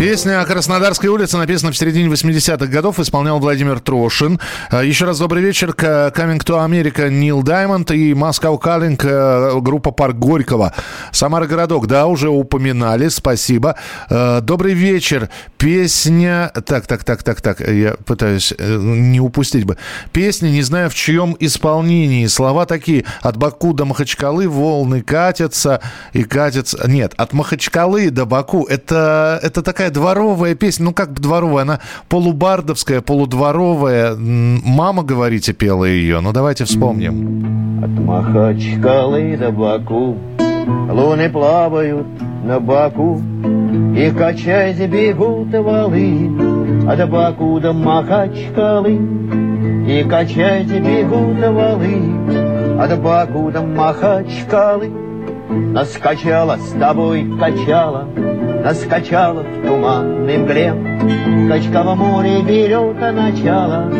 Песня 0.00 0.40
о 0.40 0.46
Краснодарской 0.46 1.10
улице 1.10 1.36
написана 1.36 1.72
в 1.72 1.76
середине 1.76 2.08
80-х 2.08 2.64
годов, 2.68 2.98
исполнял 2.98 3.38
Владимир 3.38 3.80
Трошин. 3.80 4.40
А, 4.70 4.82
Еще 4.82 5.04
раз 5.04 5.18
добрый 5.18 5.42
вечер. 5.42 5.72
Coming 5.72 6.38
to 6.38 6.66
America 6.66 7.10
Нил 7.10 7.42
Даймонд 7.42 7.90
и 7.90 8.14
Москва 8.14 8.56
Каллинг, 8.56 9.04
э, 9.04 9.60
группа 9.60 9.90
Парк 9.90 10.16
Горького. 10.16 10.72
Самара 11.12 11.46
Городок, 11.46 11.86
да, 11.86 12.06
уже 12.06 12.30
упоминали, 12.30 13.08
спасибо. 13.08 13.76
Э, 14.08 14.40
Добрый 14.40 14.72
вечер. 14.72 15.28
Песня... 15.58 16.50
Так, 16.64 16.86
так, 16.86 17.04
так, 17.04 17.22
так, 17.22 17.42
так, 17.42 17.60
я 17.60 17.94
пытаюсь 18.06 18.54
э, 18.56 18.76
не 18.80 19.20
упустить 19.20 19.66
бы. 19.66 19.76
Песня, 20.12 20.48
не 20.48 20.62
знаю 20.62 20.88
в 20.88 20.94
чьем 20.94 21.36
исполнении. 21.38 22.26
Слова 22.26 22.64
такие. 22.64 23.04
От 23.20 23.36
Баку 23.36 23.74
до 23.74 23.84
Махачкалы 23.84 24.48
волны 24.48 25.02
катятся 25.02 25.82
и 26.14 26.24
катятся... 26.24 26.88
Нет, 26.88 27.12
от 27.18 27.34
Махачкалы 27.34 28.08
до 28.08 28.24
Баку. 28.24 28.64
Это, 28.64 29.38
это 29.42 29.60
такая 29.60 29.89
дворовая 29.90 30.54
песня. 30.54 30.86
Ну, 30.86 30.92
как 30.92 31.12
бы 31.12 31.20
дворовая. 31.20 31.62
Она 31.62 31.80
полубардовская, 32.08 33.00
полудворовая. 33.00 34.16
Мама, 34.16 35.02
говорите, 35.02 35.52
пела 35.52 35.84
ее. 35.84 36.20
Ну, 36.20 36.32
давайте 36.32 36.64
вспомним. 36.64 37.82
От 37.82 37.90
Махачкалы 37.90 39.36
до 39.38 39.50
Баку 39.50 40.16
Луны 40.90 41.30
плавают 41.30 42.06
на 42.44 42.60
Баку 42.60 43.20
И 43.96 44.10
качаясь 44.10 44.76
бегут 44.76 45.52
валы 45.54 46.30
От 46.86 47.10
Баку 47.10 47.58
до 47.58 47.72
Махачкалы 47.72 49.00
И 49.88 50.04
качаясь 50.08 50.68
бегут 50.68 51.38
валы 51.38 52.78
От 52.78 53.00
Баку 53.00 53.50
до 53.50 53.62
Махачкалы 53.62 55.09
Наскачала 55.50 56.56
с 56.56 56.70
тобой 56.78 57.26
качала 57.38 58.08
Наскачала 58.64 59.42
в 59.42 59.66
туманной 59.66 60.38
мгле 60.38 60.72
Качка 61.48 61.82
в 61.82 61.96
море 61.96 62.40
берет 62.42 63.00
начало 63.00 63.90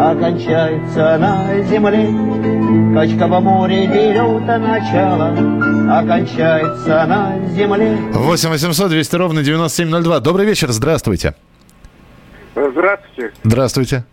А 0.00 0.16
кончается 0.18 1.16
на 1.18 1.62
земле 1.62 2.08
Качка 2.94 3.28
в 3.28 3.40
море 3.40 3.86
берет 3.86 4.46
начало 4.46 5.32
А 5.90 6.04
кончается 6.04 7.06
на 7.06 7.38
земле 7.50 7.96
8 8.12 8.48
800 8.48 8.90
200 8.90 9.16
ровно 9.16 9.42
9702. 9.42 10.20
Добрый 10.20 10.46
вечер, 10.46 10.72
здравствуйте. 10.72 11.34
Здравствуйте. 12.54 13.32
Здравствуйте. 13.44 14.04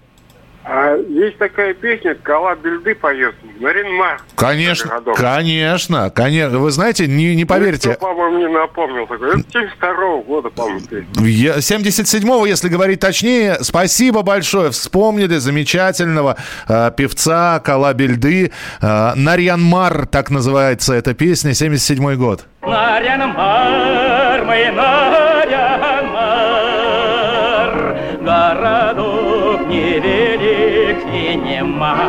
А 0.65 0.95
есть 0.95 1.37
такая 1.37 1.73
песня 1.73 2.15
«Кала 2.15 2.55
Бельды» 2.55 2.95
поет. 2.95 3.35
Марин 3.59 3.93
Мар. 3.95 4.21
Конечно, 4.35 5.01
конечно, 5.15 6.09
конечно. 6.09 6.59
Вы 6.59 6.71
знаете, 6.71 7.05
не, 7.07 7.35
не 7.35 7.43
поверите, 7.43 7.95
Кто, 7.95 8.07
по-моему, 8.07 8.37
мне 8.37 8.47
напомнил 8.47 9.05
такой. 9.05 9.39
Это 9.39 9.43
72 9.51 10.17
года, 10.23 10.49
по-моему, 10.49 10.79
песня. 10.79 11.25
Я- 11.27 11.57
77-го, 11.57 12.45
если 12.45 12.69
говорить 12.69 13.01
точнее, 13.01 13.57
спасибо 13.61 14.21
большое. 14.21 14.71
Вспомнили 14.71 15.35
замечательного 15.37 16.37
э, 16.69 16.91
певца 16.95 17.59
Кала 17.59 17.93
Бельды. 17.93 18.51
Э, 18.81 19.13
Нарьян 19.15 19.61
Мар, 19.61 20.05
так 20.07 20.29
называется 20.29 20.93
эта 20.93 21.13
песня, 21.13 21.51
77-й 21.51 22.15
год. 22.15 22.45
Нарьян-Мар, 22.61 24.45
мой 24.45 24.71
Нарьян-Мар, 24.71 25.32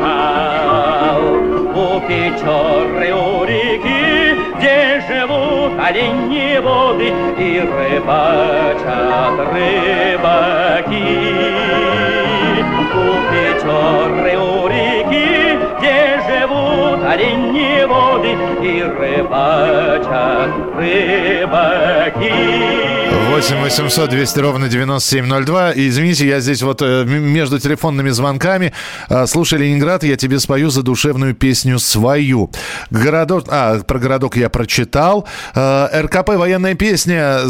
мал. 0.03 1.23
У 1.75 2.01
Печоры, 2.07 3.13
у 3.13 3.45
реки, 3.45 4.37
где 4.57 5.03
живут 5.09 5.73
олени 5.79 6.59
воды 6.59 7.13
и 7.39 7.61
рыбачат 7.61 9.37
рыбаки. 9.53 11.07
У 12.95 13.07
Печоры, 13.31 14.35
у 14.39 14.69
реки, 14.69 15.59
где 15.79 15.99
живут 16.29 17.01
олени 17.05 17.85
воды 17.85 18.33
и 18.63 18.83
рыбачат 18.83 20.51
рыбаки. 20.77 22.35
8 23.35 23.63
800 23.63 24.11
200 24.11 24.39
ровно 24.39 24.69
9702. 24.69 25.73
И 25.73 25.89
извините, 25.89 26.29
я 26.29 26.39
здесь 26.39 26.63
вот 26.63 26.81
э, 26.83 27.05
между 27.05 27.59
телефонными 27.59 28.11
звонками. 28.11 28.73
Э, 29.09 29.27
Слушай, 29.27 29.59
Ленинград, 29.59 30.05
я 30.05 30.17
тебе 30.17 30.39
спою 30.39 30.71
задушевную 30.71 31.35
песню 31.35 31.81
свою. 31.81 32.53
Городок... 32.91 33.47
А, 33.49 33.81
про 33.81 33.99
городок 33.99 34.37
я 34.37 34.49
прочитал. 34.51 35.27
Э, 35.57 36.03
РКП 36.03 36.37
«Военная 36.37 36.77
песня». 36.77 37.41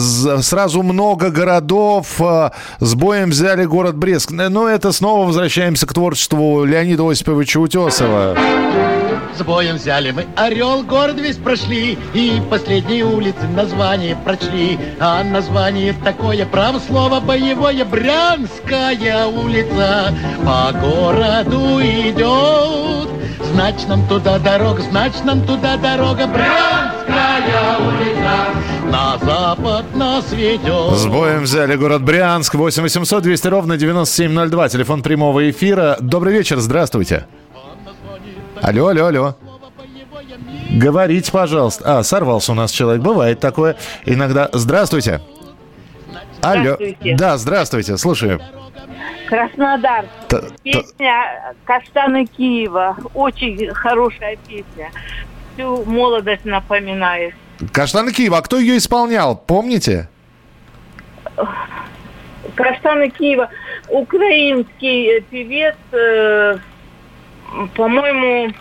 Сразу 0.40 0.82
много 0.82 1.28
городов. 1.28 2.18
С 2.80 2.94
боем 2.94 3.28
взяли 3.28 3.66
город 3.66 3.94
Брест. 3.94 4.32
Э, 4.32 4.48
Ну, 4.48 4.66
это 4.66 4.90
снова 4.90 5.26
возвращаемся 5.26 5.86
к 5.86 5.92
творчеству 5.92 6.64
Леонида 6.64 7.06
Осиповича 7.10 7.58
Утесова. 7.60 8.34
С 9.36 9.42
боем 9.42 9.76
взяли 9.76 10.12
мы 10.12 10.26
Орел, 10.36 10.84
город 10.84 11.16
весь 11.18 11.36
прошли 11.36 11.98
И 12.14 12.40
последние 12.50 13.04
улицы 13.04 13.48
название 13.48 14.16
прочли 14.16 14.78
А 15.00 15.24
название 15.24 15.92
такое, 16.04 16.46
право 16.46 16.78
слово 16.78 17.18
боевое 17.18 17.84
Брянская 17.84 19.26
улица 19.26 20.14
по 20.44 20.72
городу 20.78 21.80
идет 21.80 23.08
Значит 23.52 23.88
нам 23.88 24.06
туда 24.06 24.38
дорога, 24.38 24.82
значит 24.82 25.24
нам 25.24 25.44
туда 25.44 25.76
дорога 25.78 26.28
Брянская 26.28 27.78
улица 27.78 28.64
на 28.90 29.18
запад 29.18 29.96
нас 29.96 30.30
ведет 30.32 30.96
С 30.96 31.06
боем 31.06 31.42
взяли 31.42 31.74
город 31.74 32.04
Брянск. 32.04 32.54
8 32.54 32.82
800 32.82 33.22
200 33.24 33.48
ровно 33.48 33.76
9702. 33.76 34.68
Телефон 34.68 35.02
прямого 35.02 35.50
эфира. 35.50 35.96
Добрый 36.00 36.32
вечер, 36.32 36.60
здравствуйте. 36.60 37.26
Алло, 38.62 38.88
алло, 38.88 39.06
алло. 39.06 39.34
Говорите, 40.70 41.30
пожалуйста. 41.30 41.98
А, 41.98 42.02
сорвался 42.02 42.52
у 42.52 42.54
нас 42.54 42.70
человек. 42.70 43.02
Бывает 43.02 43.40
такое 43.40 43.76
иногда. 44.04 44.48
Здравствуйте. 44.52 45.20
Алло. 46.42 46.62
Здравствуйте. 46.74 47.16
Да, 47.16 47.36
здравствуйте. 47.38 47.96
Слушаю. 47.96 48.40
Краснодар. 49.28 50.04
Т- 50.28 50.40
т- 50.40 50.52
Песня 50.62 51.54
«Каштаны 51.64 52.26
Киева». 52.26 52.96
Очень 53.14 53.72
хорошая 53.72 54.36
песня. 54.46 54.90
Всю 55.54 55.82
молодость 55.84 56.44
напоминает. 56.44 57.34
Каштаны 57.72 58.12
Киева. 58.12 58.38
А 58.38 58.42
кто 58.42 58.58
ее 58.58 58.76
исполнял? 58.76 59.36
Помните? 59.36 60.08
«Каштаны 62.54 63.08
Киева». 63.10 63.48
Украинский 63.88 65.18
э, 65.18 65.20
певец, 65.22 65.76
э, 65.92 66.58
по-моему, 67.74 68.52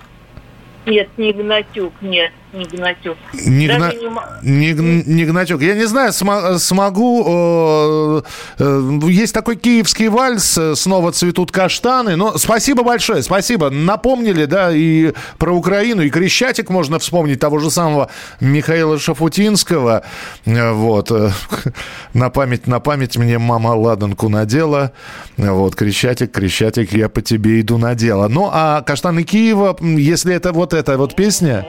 нет, 0.86 1.10
не 1.18 1.34
Гнатюк, 1.34 1.94
нет, 2.02 2.32
не 2.54 2.66
Гнатюк. 2.66 3.18
Не, 3.34 3.68
Даже 3.68 3.80
Гна- 3.80 4.40
не 4.44 4.72
не 4.74 5.04
не 5.06 5.26
Гнатюк. 5.26 5.62
Я 5.62 5.74
не 5.76 5.86
знаю, 5.88 6.12
смо- 6.12 6.58
смогу... 6.60 7.24
э, 7.28 8.22
э, 8.60 9.00
есть 9.10 9.34
такой 9.34 9.56
киевский 9.56 10.08
вальс 10.08 10.58
э, 10.58 10.76
«Снова 10.76 11.12
цветут 11.12 11.52
каштаны». 11.52 12.16
Но 12.16 12.38
спасибо 12.38 12.84
большое, 12.84 13.24
спасибо. 13.24 13.70
Напомнили, 13.70 14.46
да, 14.46 14.72
и 14.72 15.14
про 15.38 15.52
Украину, 15.52 16.04
и 16.04 16.10
Крещатик 16.10 16.70
можно 16.70 17.00
вспомнить, 17.00 17.40
того 17.40 17.60
же 17.60 17.72
самого 17.72 18.10
Михаила 18.40 19.00
Шафутинского. 19.00 20.04
Вот. 20.46 21.12
На 22.14 22.30
память, 22.30 22.68
на 22.68 22.80
память 22.80 23.18
мне 23.18 23.40
мама 23.40 23.70
ладанку 23.70 24.30
надела. 24.30 24.92
Вот, 25.38 25.76
Крещатик, 25.76 26.32
Крещатик, 26.32 26.94
я 26.94 27.10
по 27.10 27.22
тебе 27.22 27.62
иду 27.62 27.78
на 27.78 27.96
дело. 27.96 28.28
Ну, 28.28 28.50
а 28.52 28.82
«Каштаны 28.82 29.24
Киева», 29.24 29.76
если 29.82 30.36
это 30.36 30.52
вот 30.52 30.74
эта 30.74 30.98
вот 30.98 31.16
песня 31.16 31.66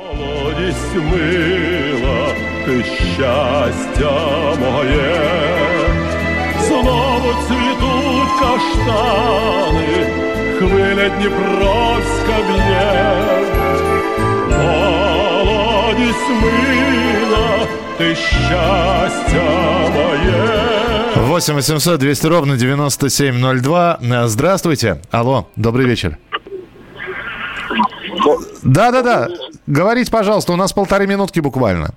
Молодість 0.73 0.95
мила, 0.95 2.33
ти 2.65 2.83
щастя 2.83 4.11
моє, 4.59 5.15
знову 6.67 7.33
цвітуть 7.47 8.39
каштани, 8.39 10.07
хвиля 10.59 11.09
Дніпровська 11.09 12.37
б'є. 12.47 13.15
Молодість 14.49 16.29
мила, 16.41 17.67
ти 17.97 18.15
щастя 18.15 19.43
моє. 19.93 21.35
8 21.35 21.57
800 21.57 21.99
200 21.99 22.27
ровно 22.27 22.55
9702. 22.55 23.99
Э, 24.01 24.27
Здравствуйте. 24.27 24.97
Алло, 25.11 25.45
добрый 25.55 25.85
вечер. 25.85 26.17
Да-да-да. 28.62 29.28
Говорите, 29.66 30.10
пожалуйста, 30.10 30.52
у 30.52 30.56
нас 30.56 30.72
полторы 30.72 31.06
минутки 31.06 31.40
буквально. 31.40 31.94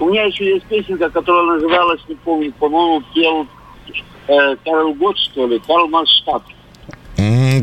У 0.00 0.06
меня 0.06 0.24
еще 0.24 0.44
есть 0.54 0.66
песенка, 0.66 1.08
которая 1.10 1.54
называлась, 1.54 2.00
не 2.08 2.14
помню, 2.16 2.52
по-моему, 2.58 3.02
пел 3.14 3.46
э, 4.28 4.56
Карл 4.64 4.92
Гот, 4.94 5.16
что 5.18 5.46
ли, 5.46 5.60
Карл 5.66 5.88
Марштадт. 5.88 6.42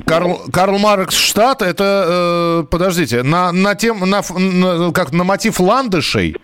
Карл, 0.05 0.41
Карл 0.51 0.79
Маркс 0.79 1.15
штат, 1.15 1.61
это, 1.61 2.63
э, 2.63 2.63
подождите, 2.71 3.21
на, 3.23 3.51
на 3.51 3.75
тем, 3.75 3.99
на, 4.09 4.21
на- 4.37 4.91
как 4.93 5.11
на 5.11 5.23
мотив 5.25 5.59
ландышей? 5.59 6.37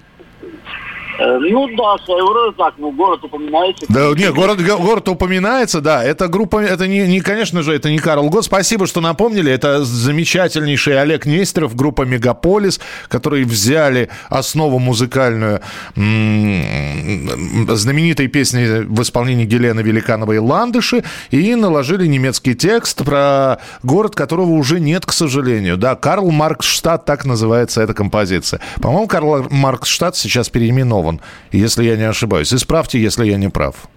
Э, 1.20 1.38
Ну 1.40 1.68
да, 1.76 1.98
своего 2.06 2.34
рода 2.34 2.56
так, 2.58 2.74
ну 2.78 2.92
город 2.92 3.24
упоминается. 3.24 3.86
Да, 3.90 4.12
нет, 4.16 4.34
город, 4.34 4.62
го- 4.64 4.78
город 4.78 5.08
упоминается, 5.10 5.82
да. 5.82 6.04
Это 6.04 6.28
группа, 6.28 6.60
это 6.62 6.88
не, 6.88 7.08
не, 7.08 7.22
конечно 7.22 7.64
же, 7.64 7.74
это 7.74 7.90
не 7.90 7.98
Карл 8.00 8.30
Гот. 8.30 8.46
Спасибо, 8.46 8.86
что 8.88 9.02
напомнили. 9.02 9.52
Это 9.52 9.84
замечательнейший 9.84 11.00
Олег 11.02 11.26
Нестеров, 11.26 11.76
группа 11.76 12.04
Мегаполис, 12.04 12.80
которые 13.08 13.46
взяли 13.46 14.10
основу 14.30 14.80
музыкальную 14.80 15.62
м, 15.96 17.76
знаменитой 17.76 18.28
песни 18.28 18.84
в 18.84 19.02
исполнении 19.02 19.46
Гелены 19.46 19.82
Великановой 19.82 20.40
«Ландыши» 20.40 21.04
и 21.32 21.56
наложили 21.56 22.06
немецкий 22.08 22.56
текст 22.56 23.04
про 23.04 23.60
город, 23.84 24.16
которого 24.16 24.52
уже 24.52 24.80
нет, 24.80 25.06
к 25.06 25.12
сожалению. 25.14 25.78
Да, 25.78 25.96
Карл 25.96 26.30
Марксштадт, 26.32 27.06
так 27.06 27.26
называется 27.26 27.82
эта 27.82 27.94
композиция. 27.94 28.60
По-моему, 28.82 29.08
Карл 29.08 29.48
Марксштадт 29.50 30.16
сейчас 30.16 30.50
переименован, 30.50 31.07
если 31.53 31.85
я 31.85 31.97
не 31.97 32.05
ошибаюсь. 32.05 32.53
Исправьте, 32.53 33.01
если 33.01 33.27
я 33.27 33.37
не 33.37 33.49
прав. 33.49 33.89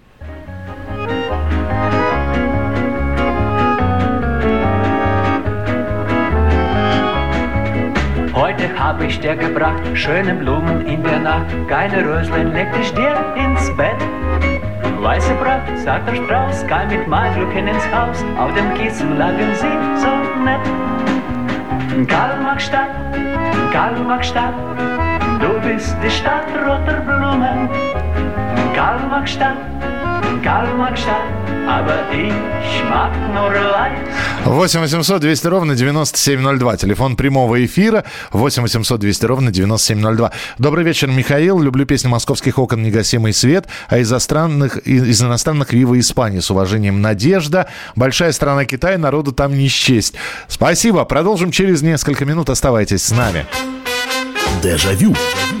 Heute 8.32 8.68
hab 8.78 9.02
ich 9.02 9.18
dir 9.20 9.34
gebracht 9.36 9.82
schöne 9.94 10.34
Blumen 10.34 10.86
in 10.86 11.02
der 11.02 11.20
Nacht. 11.20 11.46
Keine 11.68 12.04
Röslein 12.04 12.52
leg 12.52 12.72
dich 12.74 12.92
dir 12.92 13.14
ins 13.36 13.74
Bett. 13.76 13.96
Weiße 15.00 15.34
Braut, 15.34 15.78
sagt 15.84 16.08
der 16.08 16.16
Strauß, 16.16 16.66
kein 16.66 16.88
mit 16.88 17.06
Malglücken 17.06 17.68
ins 17.68 17.84
Haus. 17.92 18.24
Auf 18.38 18.52
dem 18.54 18.74
Kiesel 18.74 19.08
lagen 19.16 19.54
sie 19.54 20.00
so 20.00 20.08
nett. 20.42 20.60
Karl-Marx-Stadt, 22.08 22.90
Karl-Marx-Stadt, 23.72 24.54
du 24.54 25.09
Bist 25.81 25.95
die 26.03 26.11
Stadt 26.11 26.47
roter 26.65 26.99
Blumen. 27.01 27.69
Karl-Marx-Stadt, 28.75 29.57
Karl-Marx-Stadt, 30.43 31.25
aber 31.67 31.97
ich 32.13 32.83
mag 32.89 33.11
nur 33.33 33.51
weiß. 33.51 33.97
8 34.45 34.79
800 34.79 35.21
200 35.21 35.47
ровно 35.47 35.75
9702. 35.75 36.77
Телефон 36.77 37.15
прямого 37.15 37.63
эфира 37.65 38.03
8 38.31 38.63
800 38.63 38.99
200 38.99 39.25
ровно 39.25 39.51
9702. 39.51 40.31
Добрый 40.57 40.83
вечер, 40.83 41.07
Михаил. 41.07 41.59
Люблю 41.59 41.85
песню 41.85 42.09
«Московских 42.09 42.59
окон. 42.59 42.83
Негасимый 42.83 43.33
свет». 43.33 43.67
А 43.87 43.97
из, 43.97 44.11
иностранных, 44.11 44.77
из 44.77 45.21
иностранных 45.21 45.73
«Вива 45.73 45.99
Испания». 45.99 46.41
С 46.41 46.51
уважением, 46.51 47.01
Надежда. 47.01 47.67
Большая 47.95 48.31
страна 48.31 48.65
Китай, 48.65 48.97
народу 48.97 49.31
там 49.31 49.57
не 49.57 49.67
счесть. 49.67 50.15
Спасибо. 50.47 51.05
Продолжим 51.05 51.51
через 51.51 51.81
несколько 51.81 52.25
минут. 52.25 52.49
Оставайтесь 52.49 53.03
с 53.03 53.11
нами. 53.11 53.45
Дежавю. 54.61 55.13
Дежавю. 55.13 55.60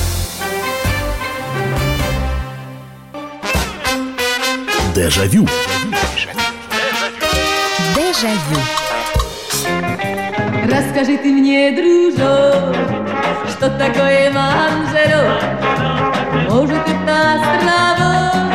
Дежавю. 4.93 5.47
Дежавю. 7.95 8.59
Расскажи 10.65 11.17
ты 11.17 11.31
мне, 11.31 11.71
дружок, 11.71 12.75
что 13.49 13.69
такое 13.69 14.31
манжерок? 14.31 15.41
Может, 16.49 16.83
это 16.89 17.35
островок, 17.35 18.51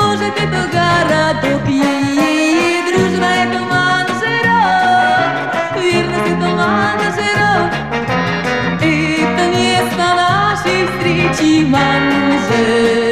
может, 0.00 0.34
это 0.36 0.60
городок. 0.72 1.68
Ей-ей-ей, 1.68 2.92
дружба, 2.92 3.26
это 3.26 3.58
манжерок, 3.72 5.32
верность, 5.76 6.30
это 6.30 6.48
манжерок. 6.60 7.70
Это 8.80 9.42
место 9.56 10.04
нашей 10.14 10.86
встречи 10.86 11.64
манжерок. 11.64 13.09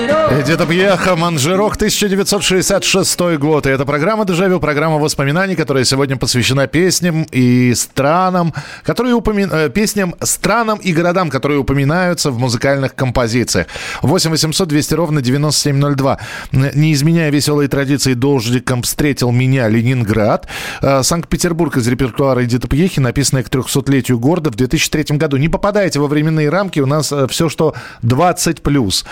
Эдита 0.49 0.64
Пьеха, 0.64 1.14
Манжерок, 1.14 1.74
1966 1.76 3.20
год. 3.36 3.66
И 3.66 3.68
это 3.68 3.84
программа 3.84 4.24
«Дежавю», 4.24 4.61
программа 4.61 4.96
воспоминаний, 4.96 5.55
которая 5.57 5.84
сегодня 5.84 6.16
посвящена 6.16 6.66
песням 6.66 7.24
и 7.30 7.74
странам, 7.74 8.55
которые 8.82 9.14
упоми- 9.14 9.46
э, 9.53 9.68
песням, 9.68 10.14
странам 10.22 10.78
и 10.78 10.92
городам, 10.94 11.28
которые 11.28 11.59
упоминаются 11.61 12.30
в 12.30 12.38
музыкальных 12.38 12.94
композициях. 12.94 13.66
8 14.01 14.30
800 14.30 14.66
200 14.68 14.94
ровно 14.94 15.20
9702. 15.20 16.18
Н- 16.53 16.70
Не 16.74 16.94
изменяя 16.94 17.30
веселой 17.30 17.68
традиции, 17.68 18.14
дождиком 18.14 18.80
встретил 18.80 19.30
меня 19.32 19.68
Ленинград. 19.68 20.46
Э, 20.80 21.03
Санкт-Петербург 21.03 21.76
из 21.76 21.86
репертуара 21.86 22.42
Эдиты 22.42 22.68
Пьехи, 22.68 23.01
написанная 23.01 23.42
к 23.42 23.51
300-летию 23.51 24.18
города 24.18 24.51
в 24.51 24.55
2003 24.55 25.18
году. 25.18 25.36
Не 25.36 25.51
попадаете 25.51 26.01
во 26.01 26.07
временные 26.07 26.49
рамки, 26.49 26.80
у 26.80 26.86
нас 26.86 27.12
все, 27.28 27.51
что 27.51 27.74
20+. 28.03 28.62
плюс. 28.62 29.05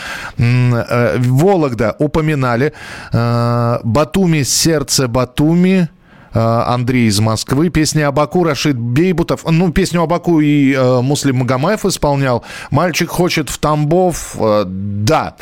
Вологда 1.26 1.96
упоминали. 1.98 2.72
Э, 3.12 3.78
Батуми, 3.82 4.42
сердце 4.42 5.08
Батуми. 5.08 5.88
Э, 6.36 6.64
Андрей 6.66 7.06
из 7.06 7.18
Москвы. 7.18 7.70
Песня 7.70 8.08
Абаку 8.08 8.44
Рашид 8.44 8.76
Бейбутов. 8.76 9.44
Ну, 9.50 9.72
песню 9.72 10.02
Абаку 10.02 10.40
и 10.40 10.74
э, 10.74 11.00
Муслим 11.00 11.36
Магомаев 11.36 11.86
исполнял. 11.86 12.44
«Мальчик 12.70 13.08
хочет 13.08 13.48
в 13.48 13.56
Тамбов». 13.58 14.36
Э, 14.38 14.64
да. 14.66 15.36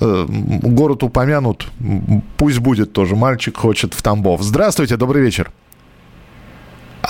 Э, 0.00 0.26
город 0.28 1.02
упомянут. 1.02 1.66
Пусть 2.36 2.60
будет 2.60 2.92
тоже. 2.92 3.16
«Мальчик 3.16 3.56
хочет 3.56 3.94
в 3.94 4.02
Тамбов». 4.02 4.42
Здравствуйте, 4.42 4.96
добрый 4.96 5.22
вечер. 5.22 5.50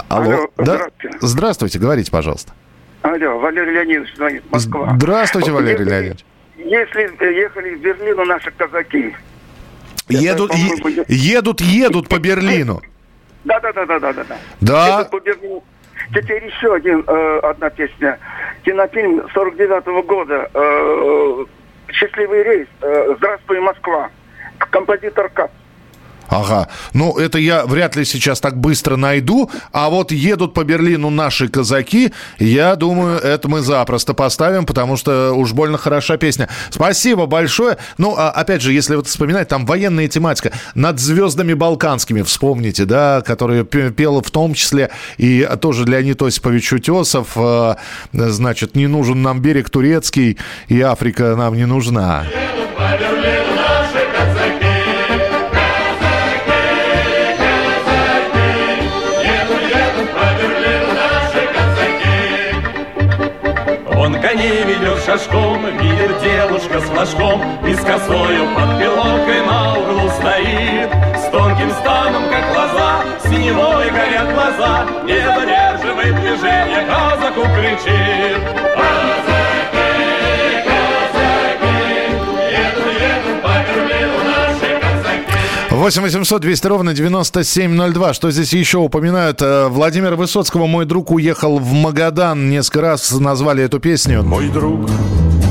Алло. 0.08 0.32
Алло, 0.32 0.46
да? 0.56 0.64
здравствуйте. 0.64 1.18
Здравствуйте, 1.20 1.78
говорите, 1.78 2.10
пожалуйста. 2.10 2.52
Алло, 3.02 3.38
Валерий 3.38 3.74
Леонидович 3.74 4.42
Москва. 4.50 4.94
Здравствуйте, 4.96 5.50
Валерий 5.50 5.84
Леонидович. 5.84 6.24
Если 6.68 7.24
ехали 7.24 7.74
в 7.74 7.80
Берлину 7.80 8.24
наши 8.24 8.50
казаки. 8.50 9.14
Едут, 10.08 10.52
е- 10.54 11.04
едут, 11.08 11.60
едут 11.60 12.08
по 12.08 12.18
Берлину. 12.18 12.82
Да, 13.44 13.58
да, 13.60 13.72
да, 13.72 13.86
да, 13.86 13.98
да, 13.98 14.12
да. 14.12 14.24
да. 14.60 15.08
Теперь 16.14 16.44
еще 16.46 16.74
один, 16.74 17.04
э, 17.06 17.38
одна 17.42 17.70
песня. 17.70 18.18
Кинофильм 18.64 19.28
49 19.34 20.02
года. 20.06 20.50
э, 20.54 21.44
Счастливый 21.92 22.42
рейс. 22.42 22.68
э, 22.82 23.14
Здравствуй, 23.16 23.60
Москва. 23.60 24.10
Композитор 24.58 25.28
Кац. 25.30 25.50
Ага. 26.28 26.68
Ну, 26.92 27.16
это 27.18 27.38
я 27.38 27.64
вряд 27.66 27.96
ли 27.96 28.04
сейчас 28.04 28.40
так 28.40 28.56
быстро 28.58 28.96
найду. 28.96 29.50
А 29.72 29.88
вот 29.90 30.12
едут 30.12 30.54
по 30.54 30.64
Берлину 30.64 31.10
наши 31.10 31.48
казаки. 31.48 32.12
Я 32.38 32.76
думаю, 32.76 33.18
это 33.18 33.48
мы 33.48 33.60
запросто 33.60 34.14
поставим, 34.14 34.66
потому 34.66 34.96
что 34.96 35.32
уж 35.34 35.52
больно 35.52 35.78
хороша 35.78 36.16
песня. 36.16 36.48
Спасибо 36.70 37.26
большое. 37.26 37.78
Ну, 37.96 38.14
а, 38.16 38.30
опять 38.30 38.62
же, 38.62 38.72
если 38.72 38.96
вот 38.96 39.06
вспоминать, 39.06 39.48
там 39.48 39.64
военная 39.66 40.08
тематика. 40.08 40.52
Над 40.74 40.98
звездами 41.00 41.54
балканскими, 41.54 42.22
вспомните, 42.22 42.84
да, 42.84 43.22
которые 43.22 43.64
пе- 43.64 43.90
пел 43.90 44.20
в 44.22 44.30
том 44.30 44.54
числе 44.54 44.90
и 45.16 45.48
тоже 45.60 45.84
Леонид 45.84 46.20
Осипович 46.22 46.72
Утесов. 46.72 47.28
э, 47.36 47.74
Значит, 48.12 48.76
не 48.76 48.86
нужен 48.86 49.22
нам 49.22 49.40
берег 49.40 49.70
турецкий, 49.70 50.38
и 50.68 50.80
Африка 50.80 51.34
нам 51.36 51.54
не 51.54 51.66
нужна. 51.66 52.24
Он 52.78 53.67
ведет 64.78 65.04
шашком, 65.04 65.66
видит 65.78 66.20
девушка 66.22 66.80
с 66.80 66.84
флажком 66.84 67.42
И 67.66 67.74
с 67.74 67.80
косою 67.80 68.54
под 68.54 68.78
пилоткой 68.78 69.46
на 69.46 69.78
углу 69.78 70.08
стоит. 70.10 70.90
С 71.16 71.30
тонким 71.30 71.70
станом, 71.70 72.24
как 72.30 72.56
лоза, 72.56 73.04
синевой 73.24 73.90
горят 73.90 74.32
глаза 74.34 74.86
Не 75.04 75.18
задерживает 75.18 76.20
движение, 76.20 76.86
казаку 76.86 77.42
кричит 77.54 78.57
8 85.78 86.02
800 86.02 86.40
200 86.42 86.66
ровно 86.66 86.92
9702. 86.92 88.12
Что 88.12 88.32
здесь 88.32 88.52
еще 88.52 88.78
упоминают? 88.78 89.40
Э, 89.42 89.68
Владимира 89.68 90.16
Высоцкого 90.16 90.66
«Мой 90.66 90.86
друг 90.86 91.12
уехал 91.12 91.60
в 91.60 91.72
Магадан». 91.72 92.50
Несколько 92.50 92.80
раз 92.80 93.12
назвали 93.12 93.62
эту 93.62 93.78
песню. 93.78 94.24
Мой 94.24 94.48
друг 94.48 94.90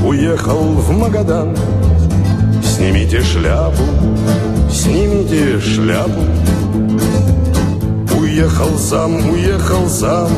уехал 0.04 0.58
в 0.58 0.90
Магадан 0.98 1.56
Снимите 2.62 3.22
шляпу, 3.22 3.82
снимите 4.70 5.58
шляпу. 5.60 6.20
Уехал 8.20 8.78
сам, 8.78 9.30
уехал 9.30 9.88
сам, 9.88 10.28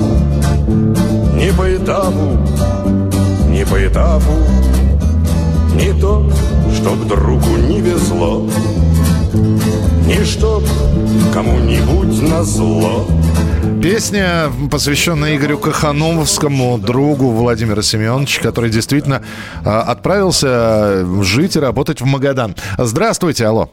не 1.34 1.53
по 1.53 1.68
этапу, 1.74 2.38
не 3.49 3.66
по 3.66 3.84
этапу. 3.84 4.32
Не 5.74 5.93
то, 6.01 6.30
чтоб 6.76 7.09
другу 7.09 7.57
не 7.57 7.80
везло, 7.80 8.47
не 10.11 10.25
чтоб 10.25 10.65
кому-нибудь 11.33 12.29
назло. 12.29 13.07
Песня, 13.81 14.51
посвященная 14.71 15.37
Игорю 15.37 15.59
Кахановскому, 15.59 16.79
другу 16.79 17.31
Владимира 17.31 17.81
Семеновича, 17.81 18.43
который 18.43 18.71
действительно 18.71 19.23
а, 19.65 19.83
отправился 19.83 21.07
жить 21.23 21.57
и 21.57 21.61
работать 21.61 22.01
в 22.01 22.07
Магадан. 22.07 22.57
Здравствуйте, 22.77 23.47
алло. 23.47 23.71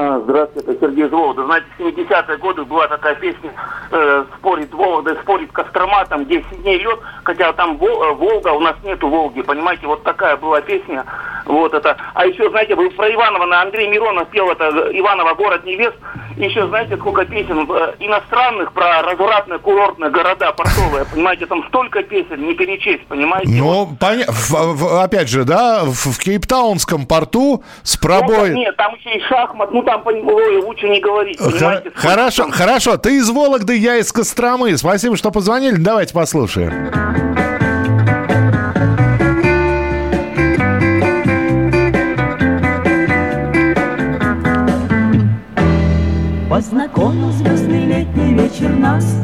А, 0.00 0.18
Здравствуйте, 0.24 0.70
это 0.72 0.80
Сергей 0.86 1.06
из 1.06 1.10
Вологды. 1.12 1.44
Знаете, 1.44 1.66
в 1.76 1.80
70-е 1.82 2.36
годы 2.38 2.64
была 2.64 2.88
такая 2.88 3.14
песня 3.16 3.52
э, 3.90 4.24
«Спорит 4.38 4.72
Вологда, 4.72 5.14
спорит 5.22 5.52
Кострома», 5.52 6.06
там 6.06 6.24
10 6.24 6.62
дней 6.62 6.78
лед, 6.78 6.98
хотя 7.24 7.52
там 7.52 7.72
э, 7.76 8.12
Волга, 8.14 8.48
у 8.52 8.60
нас 8.60 8.76
нету 8.82 9.08
Волги, 9.08 9.42
понимаете, 9.42 9.86
вот 9.86 10.02
такая 10.02 10.38
была 10.38 10.62
песня. 10.62 11.04
Вот 11.44 11.74
это. 11.74 11.96
А 12.14 12.24
еще, 12.26 12.48
знаете, 12.50 12.76
вы 12.76 12.88
про 12.90 13.12
Иванова, 13.12 13.44
на 13.44 13.60
Андрей 13.62 13.88
Миронов 13.88 14.28
пел 14.28 14.50
это 14.50 14.68
«Иваново, 14.92 15.34
город 15.34 15.64
невест». 15.64 15.96
Еще, 16.36 16.66
знаете, 16.68 16.96
сколько 16.96 17.24
песен 17.26 17.68
э, 17.70 17.94
иностранных 17.98 18.72
про 18.72 19.02
развратные 19.02 19.58
курортные 19.58 20.10
города 20.10 20.52
портовые, 20.52 21.04
понимаете, 21.12 21.44
там 21.44 21.62
столько 21.68 22.02
песен, 22.02 22.42
не 22.46 22.54
перечесть, 22.54 23.04
понимаете? 23.08 23.50
Ну, 23.52 23.88
поня- 24.00 24.30
в- 24.30 24.74
в- 24.76 25.02
опять 25.02 25.28
же, 25.28 25.44
да, 25.44 25.82
в, 25.84 25.92
в 25.92 26.18
Кейптаунском 26.18 27.04
порту 27.06 27.62
с 27.82 27.96
пробой... 27.98 28.50
Ну, 28.50 28.56
нет, 28.56 28.76
там 28.76 28.94
еще 28.94 29.18
и 29.18 29.20
шахмат, 29.24 29.72
ну 29.72 29.82
там, 29.90 30.02
лучше 30.64 30.88
не 30.88 31.00
говорить, 31.00 31.38
понимаете? 31.38 31.90
Хорошо, 31.94 32.48
хорошо. 32.50 32.96
Ты 32.96 33.16
из 33.16 33.28
Вологды, 33.28 33.76
я 33.76 33.96
из 33.96 34.12
Костромы. 34.12 34.76
Спасибо, 34.76 35.16
что 35.16 35.30
позвонили. 35.30 35.76
Давайте 35.76 36.14
послушаем. 36.14 36.90
Познакомил 46.48 47.30
звездный 47.32 47.86
летний 47.86 48.34
вечер 48.34 48.70
нас, 48.70 49.16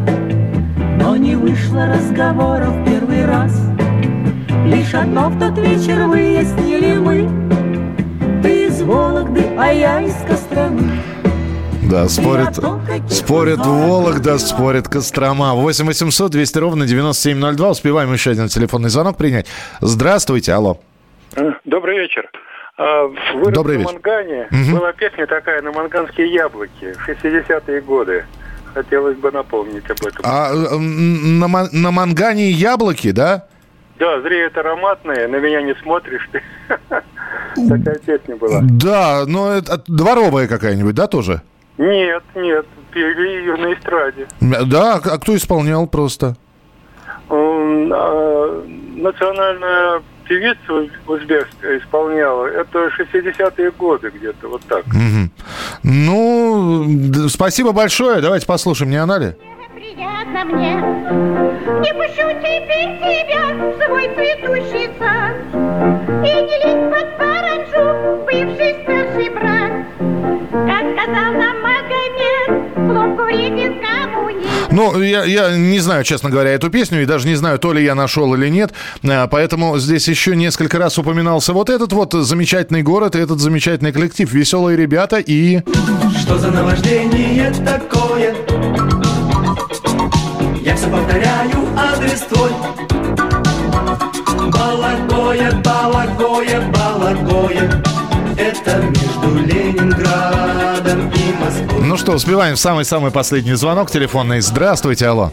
Но 0.99 1.17
не 1.17 1.37
вышло 1.37 1.87
разговора 1.87 2.67
в 2.67 2.85
первый 2.85 3.25
раз. 3.27 3.53
Лишь 4.65 4.95
одно 4.95 5.29
в 5.29 5.39
тот 5.39 5.59
вечер 5.59 6.07
выяснили 6.07 6.97
мы, 6.99 7.29
Вологды, 8.87 9.43
а 9.59 9.73
я 9.73 10.01
из 10.01 10.15
Костромы. 10.29 10.93
Да, 11.91 12.09
спорят, 12.09 12.55
спорят 13.11 13.59
Вологда, 13.59 14.39
спорят 14.39 14.87
Кострома. 14.87 15.55
8 15.55 15.87
800 15.87 16.31
200 16.31 16.59
ровно 16.59 16.87
9702. 16.87 17.71
Успеваем 17.71 18.13
еще 18.13 18.31
один 18.31 18.47
телефонный 18.47 18.89
звонок 18.89 19.17
принять. 19.17 19.49
Здравствуйте, 19.81 20.53
алло. 20.53 20.79
Добрый 21.65 21.99
вечер. 21.99 22.31
А, 22.79 23.07
Вырос 23.35 23.55
Добрый 23.55 23.79
на 23.79 23.81
вечер. 23.81 23.93
Мангане. 23.95 24.47
Мгм. 24.53 24.79
Была 24.79 24.93
песня 24.93 25.27
такая 25.27 25.63
на 25.63 25.73
манганские 25.73 26.33
яблоки 26.33 26.93
в 26.93 27.09
60-е 27.09 27.81
годы. 27.81 28.25
Хотелось 28.73 29.17
бы 29.17 29.33
напомнить 29.33 29.91
об 29.91 30.07
этом. 30.07 30.21
А 30.23 30.51
э, 30.53 30.77
на, 30.77 31.69
на 31.73 31.91
мангане 31.91 32.51
яблоки, 32.51 33.11
да? 33.11 33.47
Да, 33.99 34.21
зреют 34.21 34.57
ароматные, 34.57 35.27
на 35.27 35.37
меня 35.37 35.63
не 35.63 35.75
смотришь 35.75 36.29
ты. 36.31 36.43
Такая 37.69 37.99
песня 37.99 38.37
была. 38.37 38.61
Да, 38.63 39.25
но 39.27 39.53
это 39.53 39.83
дворовая 39.87 40.47
какая-нибудь, 40.47 40.95
да, 40.95 41.07
тоже? 41.07 41.43
Нет, 41.79 42.23
нет, 42.35 42.67
пели 42.93 43.29
ее 43.41 43.57
на 43.57 43.75
эстраде. 43.75 44.27
Да, 44.41 44.95
а 44.95 45.19
кто 45.19 45.37
исполнял 45.37 45.87
просто? 45.87 46.37
А, 47.29 48.65
Национальная 48.97 50.03
певица 50.25 50.91
узбекская 51.07 51.79
исполняла. 51.79 52.47
Это 52.47 52.89
60-е 52.99 53.71
годы 53.73 54.11
где-то, 54.11 54.49
вот 54.49 54.63
так. 54.69 54.87
Мгм. 54.87 55.31
Ну, 55.83 57.29
спасибо 57.29 57.73
большое. 57.73 58.21
Давайте 58.21 58.47
послушаем, 58.47 58.91
не 58.91 58.97
она 58.97 59.19
ли? 59.19 59.35
Приятно 59.97 60.45
мне. 60.45 60.75
Не 61.81 61.93
пущу 61.95 62.29
теперь 62.41 62.99
тебя 62.99 63.55
в 63.55 63.85
свой 63.85 64.09
цветущий 64.15 64.91
сад. 64.99 65.35
И 66.25 66.33
не 66.43 66.57
лезь 66.65 66.93
под 66.93 67.19
паранджу, 67.19 68.25
бывший 68.25 68.77
старший 68.83 69.31
брат. 69.31 69.73
Как 70.51 70.85
сказал 70.93 71.33
нам 71.33 71.57
Магомед, 71.63 72.91
хлопку 72.91 73.25
вреден 73.25 73.77
Ну, 74.71 75.01
я, 75.01 75.25
я 75.25 75.57
не 75.57 75.81
знаю, 75.81 76.05
честно 76.05 76.29
говоря, 76.31 76.51
эту 76.51 76.71
песню, 76.71 77.03
и 77.03 77.07
даже 77.07 77.27
не 77.27 77.35
знаю, 77.35 77.59
то 77.59 77.73
ли 77.73 77.83
я 77.83 77.95
нашел 77.95 78.35
или 78.35 78.49
нет. 78.49 78.73
А, 79.09 79.27
Поэтому 79.29 79.79
здесь 79.79 80.09
еще 80.09 80.37
несколько 80.37 80.79
раз 80.79 80.99
упоминался 80.99 81.53
вот 81.53 81.71
этот 81.71 81.93
вот 81.93 82.13
замечательный 82.13 82.83
город 82.83 83.17
и 83.17 83.19
этот 83.19 83.41
замечательный 83.41 83.93
коллектив. 83.93 84.31
Веселые 84.31 84.77
ребята 84.77 85.19
и... 85.19 85.61
Что 86.21 86.39
за 86.39 86.51
наваждение 86.51 87.53
такое? 87.65 88.35
Я 90.67 90.75
все 90.75 90.91
повторяю 90.91 91.69
адрес 91.77 92.23
твой. 92.23 92.51
Балагоя, 94.51 95.53
Балагоя, 95.63 96.61
Балагоя. 96.73 97.71
Это 98.37 98.79
между 98.79 99.47
Ленинградом 99.47 101.09
и 101.11 101.33
Москвой. 101.41 101.83
Ну 101.85 101.97
что, 101.97 102.15
успеваем 102.15 102.57
в 102.57 102.59
самый-самый 102.59 103.13
последний 103.13 103.55
звонок 103.55 103.93
телефонный. 103.93 104.41
Здравствуйте, 104.41 105.07
алло. 105.07 105.31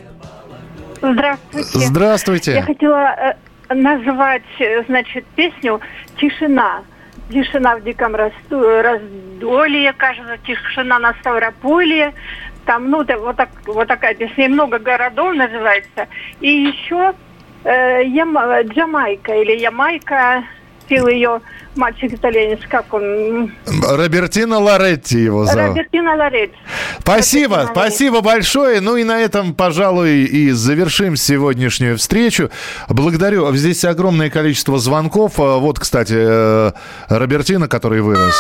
Здравствуйте. 1.02 1.80
Здравствуйте. 1.80 2.52
Я 2.54 2.62
хотела 2.62 3.36
э, 3.70 3.74
назвать, 3.74 4.44
э, 4.60 4.84
значит, 4.88 5.26
песню 5.36 5.82
«Тишина». 6.22 6.84
Тишина 7.32 7.78
в 7.78 7.84
диком 7.84 8.14
раздолье, 8.16 9.94
кажется, 9.94 10.38
тишина 10.46 11.00
на 11.00 11.16
Ставрополье. 11.22 12.14
Там, 12.66 12.90
ну, 12.90 13.04
да, 13.04 13.18
вот, 13.18 13.36
так, 13.36 13.50
вот 13.66 13.88
такая 13.88 14.16
песня. 14.16 14.46
И 14.46 14.50
много 14.50 14.80
городов 14.80 15.36
называется. 15.36 16.08
И 16.40 16.48
еще 16.50 17.14
э, 17.64 18.04
Яма- 18.06 18.64
Джамайка 18.64 19.34
или 19.34 19.54
Ямайка. 19.60 20.44
Пел 20.88 21.08
ее 21.08 21.40
мальчик-итальянец, 21.76 22.60
как 22.70 22.94
он? 22.94 23.54
Робертино 23.90 24.60
Лоретти 24.60 25.18
его 25.18 25.46
зовут. 25.46 25.70
Робертино 25.78 26.16
Лоретти. 26.18 26.58
Спасибо, 27.00 27.70
спасибо 27.72 28.20
большое. 28.20 28.82
Ну 28.82 28.98
и 28.98 29.06
на 29.06 29.22
этом, 29.22 29.54
пожалуй, 29.56 30.24
и 30.26 30.52
завершим 30.52 31.16
сегодняшнюю 31.16 31.98
встречу. 31.98 32.50
Благодарю. 32.90 33.54
Здесь 33.56 33.86
огромное 33.86 34.30
количество 34.30 34.78
звонков. 34.78 35.40
А 35.40 35.58
Вот, 35.58 35.80
кстати, 35.80 36.16
э, 36.18 36.72
Робертино, 37.08 37.70
который 37.70 38.02
вырос. 38.02 38.36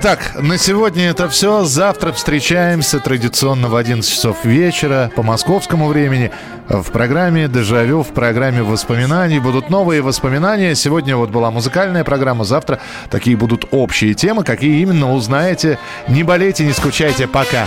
Итак, 0.00 0.36
на 0.40 0.58
сегодня 0.58 1.10
это 1.10 1.28
все. 1.28 1.64
Завтра 1.64 2.12
встречаемся 2.12 3.00
традиционно 3.00 3.66
в 3.68 3.74
11 3.74 4.08
часов 4.08 4.44
вечера 4.44 5.10
по 5.16 5.24
московскому 5.24 5.88
времени 5.88 6.30
в 6.68 6.92
программе 6.92 7.48
«Дежавю», 7.48 8.04
в 8.04 8.14
программе 8.14 8.62
воспоминаний. 8.62 9.40
Будут 9.40 9.70
новые 9.70 10.00
воспоминания. 10.00 10.76
Сегодня 10.76 11.16
вот 11.16 11.30
была 11.30 11.50
музыкальная 11.50 12.04
программа, 12.04 12.44
завтра 12.44 12.78
такие 13.10 13.36
будут 13.36 13.64
общие 13.72 14.14
темы. 14.14 14.44
Какие 14.44 14.80
именно, 14.82 15.12
узнаете. 15.12 15.80
Не 16.06 16.22
болейте, 16.22 16.64
не 16.64 16.74
скучайте. 16.74 17.26
Пока. 17.26 17.66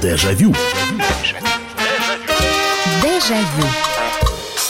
Дежавю. 0.00 0.54
Дежавю. 3.02 3.81